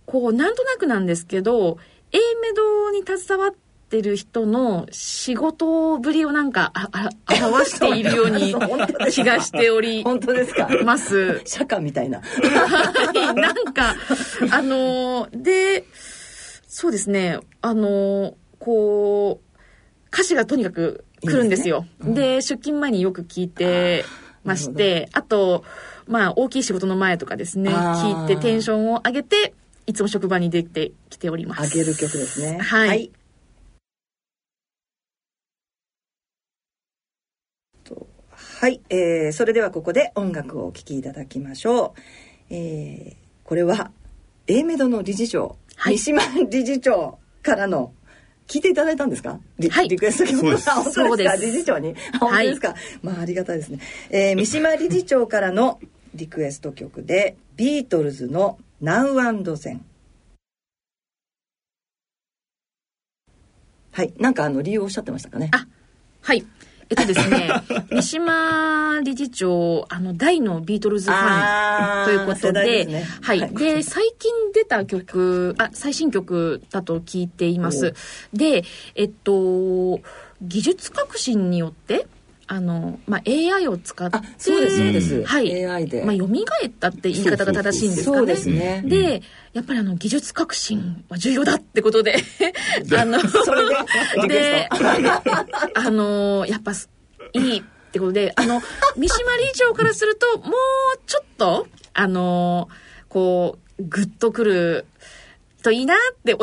[0.05, 1.79] こう、なんとなくなんですけど、
[2.11, 3.55] A メドに携わっ
[3.93, 7.11] ってる人の仕事ぶりをなんかああ
[7.45, 8.55] 表しているように
[9.11, 11.41] 気がしており本当ですかます。
[11.45, 12.19] 釈迦みたいな。
[12.19, 13.95] はい、なんか、
[14.49, 15.85] あので、
[16.67, 19.57] そうですね、あのこう、
[20.11, 21.85] 歌詞がとにかく来るんですよ。
[21.99, 24.05] で、ねうん、で、出勤前によく聞いて
[24.43, 25.63] まして、あと、
[26.07, 29.53] まあ、大きい仕事の前とかですね、聞いてテンションを上げて、
[29.85, 31.77] いつも職場に出てきております。
[31.77, 32.57] 上げる曲ですね。
[32.57, 33.11] はい、はい
[38.63, 41.99] はい、えー、それではここで音楽をお聴きいただきましょう。
[42.49, 43.91] えー、これは
[44.47, 47.91] A メドの理事長、はい、三島理事長からの
[48.47, 49.37] 聞いていただいたんですか？
[49.59, 51.45] リ,、はい、リクエスト曲そうです。
[51.45, 51.93] 理事長に？
[52.21, 55.81] 本当ですか、はい、まあありがたいですね、えー、三島理事長からの
[56.15, 59.79] リクエスト曲でビートルズの「Now and Then」
[63.91, 65.49] はいなんかあの理由をおっしゃってましたかね？
[65.51, 65.67] あ
[66.21, 66.45] はい
[66.93, 67.49] えっとですね、
[67.91, 73.39] 三島理事長、あの、大のビートルズファンということで、でね、はい。
[73.55, 77.95] で、最近出た曲、あ、最新曲だと聞いています。
[78.31, 78.63] で、
[78.95, 79.99] えっと、
[80.41, 82.05] 技術革新によって、
[82.47, 88.17] あの、まあ、AI を使ってそうですそうです、はい、AI で、まあ、蘇ったって言い方が正しいんですかね。
[88.17, 88.83] そうですね。
[88.85, 89.21] で
[89.53, 92.17] やっぱりあの技術革新は重要だってことで。
[92.97, 93.63] あのそれ
[94.27, 94.33] で？
[94.33, 94.69] で
[95.75, 96.71] あのやっぱ
[97.33, 98.61] いいってことであの
[98.97, 100.51] 三島理事長からするともう
[101.05, 102.67] ちょっとあの
[103.07, 104.85] こうグッとくる
[105.63, 106.41] といいなっておお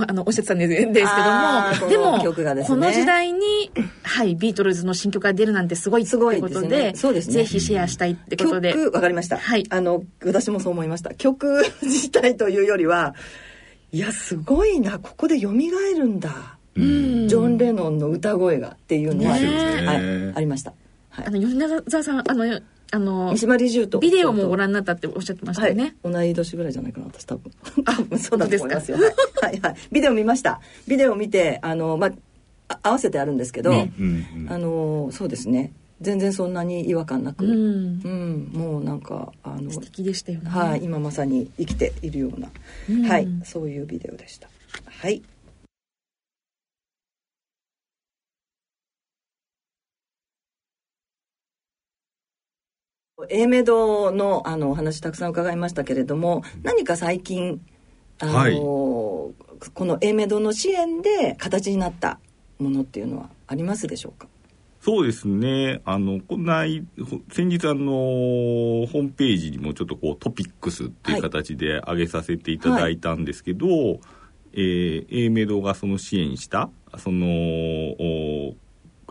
[0.00, 3.70] おあのおっしゃってたんですけどもでもこ、ね,、この時代に、
[4.04, 8.72] はい、ビートルズの新曲が出るなんてすごいってことでそうですね、ぜひシェアしたいってことで。
[8.72, 11.12] 曲わかりました、はい、あの私もそう思いました。
[11.14, 13.14] 曲自体というよりは
[13.92, 20.72] いやすごいなここで蘇るんだ、うん、ジョン・レノンの歌声がっていうのは、ね、ありました、
[21.10, 22.60] はい、あの米沢さんあの
[22.92, 23.98] あの三島理事と。
[23.98, 27.52] ビデオもご覧になったっておっしゃってましたよね、はい、同い年ぐらいじゃないかな私多分。
[27.84, 28.98] あそうだと思いますよ。
[29.42, 29.60] はい。
[29.60, 29.74] はい。
[29.90, 30.60] ビデオ見ました。
[30.86, 32.12] ビデオ見てあのま
[32.68, 33.92] あ合わせてあるんですけど、ね。
[34.48, 35.72] あのそうですね。
[36.00, 40.50] 全然そんなに違和感なく、うん、うん、もうなんかあの素敵でしたよね。
[40.50, 40.84] はい。
[40.84, 42.50] 今まさに生きているような、
[42.90, 43.28] うん、はい。
[43.44, 44.48] そういうビデオでした。
[44.88, 45.22] はい
[53.30, 57.62] A メドのあのお話たくさん伺いましたけれども何か最近
[58.18, 59.34] あの、はい、こ
[59.84, 62.18] の A メドの支援で形になった
[62.58, 64.28] ものっていうのはありますでしょうか？
[64.80, 65.80] そうですね。
[65.84, 66.62] あの、こんな、
[67.32, 74.00] 先日あの、ホームページにもちょっとこうトピックスっていう形で上げさせていただいたんですけど、はい、
[74.52, 77.26] えー、A メドがその支援した、その、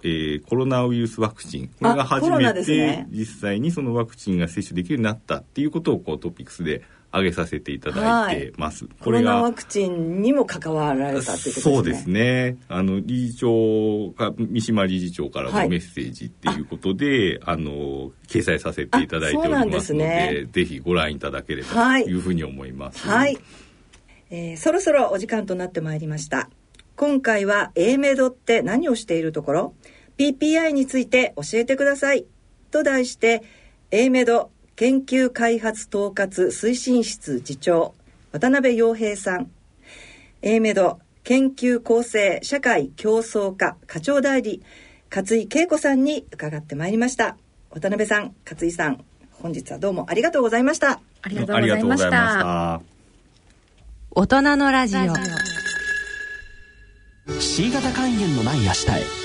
[0.05, 8.85] えー、コロナウイルスワクチンこれが初めて、ね、実際にそのワクチンが接種できるようになったっていうことをこうトピックスで挙げさせていただいてます。
[8.85, 11.73] はい、これがワクチンにも関わられたっていうことですね。
[11.75, 12.57] そうですね。
[12.67, 23.07] あの理事長が三島理事長からのメッセージっていうことで、はい、あの掲載させていただいておりますので、ね、ぜひご覧いただければというふうに思います。
[23.07, 23.17] はい。
[23.17, 23.37] はい、
[24.29, 26.49] えー、そろそろお時間となってまいりました。
[26.97, 29.73] 今回は A メドって何をしているところ？
[30.17, 32.25] PPI について教えてください。
[32.71, 33.43] と題して
[33.91, 37.93] A メド研究開発統括推進室次長
[38.31, 39.51] 渡辺洋平さん。
[40.41, 44.61] A メド研究構成社会競争課課長代理
[45.13, 47.37] 勝井恵子さんに伺ってまいりました。
[47.71, 50.99] 渡辺さん勝井さん本日はどうもありがとうございました。
[51.21, 52.81] ありがとうございました。
[54.11, 55.13] 大人のラジオ。
[57.39, 58.89] C 型肝炎のない明日
[59.21, 59.24] へ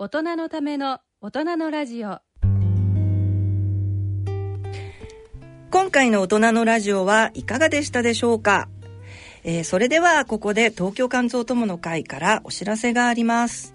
[0.00, 2.20] 大人のための大人のラジオ。
[5.72, 8.68] 今回の大人のラジオはいかがでしたでしょうか、
[9.42, 13.74] えー、それではここで東京肝臓友の会からお知らせがあります、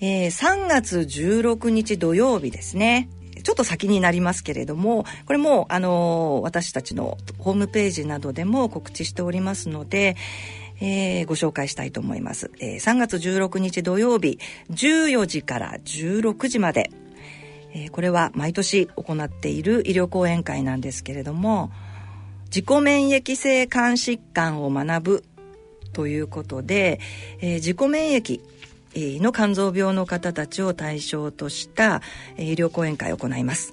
[0.00, 3.10] えー、3月16日土曜日ですね。
[3.42, 10.16] ちょっと先になりますけれどもこれもあの私たちのホームページなどでも告知しておりますので
[10.80, 12.50] えー、ご紹介したいと思います。
[12.60, 14.38] えー、3月16日土曜日、
[14.70, 16.90] 14時から16時まで、
[17.74, 21.70] えー、これは毎年行っている医療講演会なんですけれども、
[22.46, 25.24] 自己免疫性肝疾患を学ぶ
[25.92, 27.00] ということで、
[27.40, 28.40] えー、自己免疫、
[28.96, 32.02] の肝臓病の方たちを対象とした
[32.36, 33.72] 医療講演会を行います。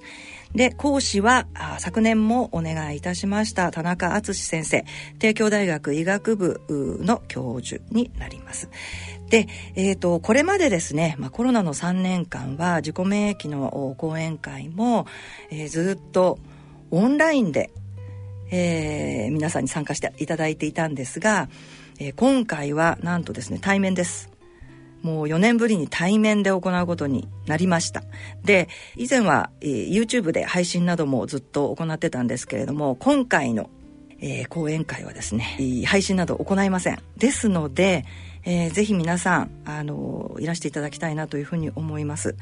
[0.56, 1.46] で、講師は
[1.78, 4.86] 昨年もお願いいたしました田中敦先生、
[5.18, 6.62] 帝京大学医学部
[7.02, 8.70] の教授になります。
[9.28, 15.06] で、えっ、ー、と、これまでですね、まあ、コロナの3年間は自己免疫の講演会も、
[15.50, 16.38] えー、ずっと
[16.90, 17.70] オンラインで、
[18.50, 21.50] えー、皆さんに参加していただいていたんですが、
[21.98, 24.35] え、今回はなんとですね、対面です。
[25.02, 28.02] もう4年ぶりに対面で行うことになりました。
[28.44, 33.70] で、以前は、えー、YouTube で配信などもずっと行ってたんですけれども、今回の、
[34.20, 36.98] えー、講演会はですね、配信など行いません。
[37.16, 38.04] ですので、
[38.48, 42.36] えー、ぜひ皆さん、あのいらしていただきたいなというふうに思います。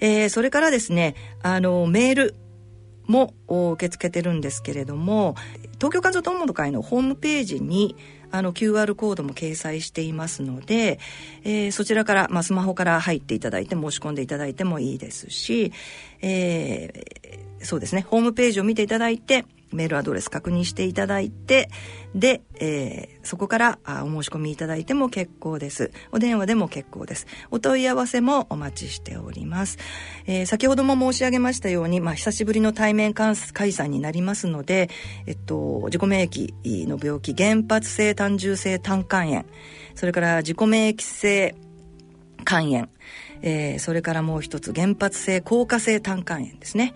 [0.00, 2.34] えー、それからですね、あの、メール
[3.06, 5.34] も受け付けてるんですけれども、
[5.74, 7.96] 東京肝臓友の会のホームページに、
[8.30, 10.98] あの QR コードも掲載していますので、
[11.44, 15.72] えー、そちらから、まあ、スマホから入っていただいて申し込んでいただいてもいいですし、
[16.20, 21.68] えー、そうですね、ホームページを見ていただいて、メールアドレス確認していただいて、
[22.14, 25.90] で、えー、そこからあお申し込みいただいても結構です。
[26.10, 27.26] お電話でも結構です。
[27.50, 29.78] お問い合わせもお待ちしております。
[30.26, 34.88] えー、先ほども申し上げましたように、まあ、久しぶりの対面開催になりますので、
[35.26, 39.44] えっと、自己免疫の病気、原発性単純性胆管炎、
[39.94, 41.54] それから自己免疫性
[42.46, 42.88] 肝炎、
[43.42, 46.94] えー、それからもう一つ原発性硬化性胆管炎ですね。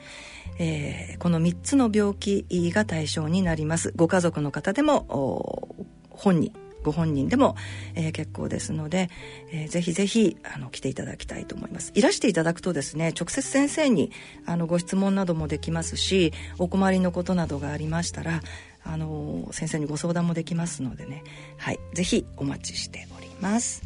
[0.64, 3.92] えー、この3つの病気が対象になります。
[3.96, 5.74] ご家族の方でも
[6.10, 6.52] 本人
[6.84, 7.56] ご本人でも、
[7.94, 9.08] えー、結構ですので、
[9.52, 11.90] えー、ぜひぜひあの来ていただきたいと思います。
[11.94, 14.12] いらしていただくとですね直接先生に
[14.46, 18.40] あのご質問などもできますしお困りのことなどがありましたら
[18.84, 21.24] あの先生にご相談もできますのでね。
[21.56, 21.80] はい。
[21.94, 23.82] ぜひお待ちしております。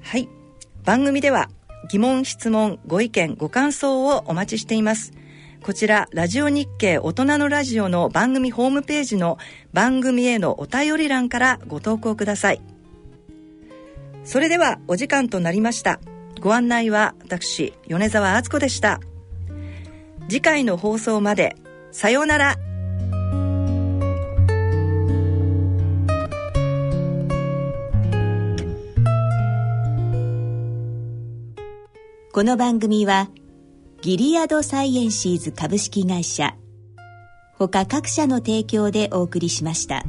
[0.00, 0.28] はい。
[0.84, 1.50] 番組では
[1.88, 5.12] 疑問、質問、ご意見、ご感想をお待ちしています。
[5.62, 9.38] こちら、ラジオ日経大人のラジオの番組ホームページの
[9.72, 12.60] 番組へのお便り欄からご投稿ください。
[14.24, 16.00] それではお時間となりました。
[16.40, 19.00] ご案内は私、米沢敦子でした。
[20.28, 21.56] 次回の放送まで、
[21.92, 22.56] さようなら。
[32.36, 33.30] この番組は
[34.02, 36.54] ギリアドサイエンシーズ株式会社
[37.54, 40.04] ほか各社の提供でお送りしました。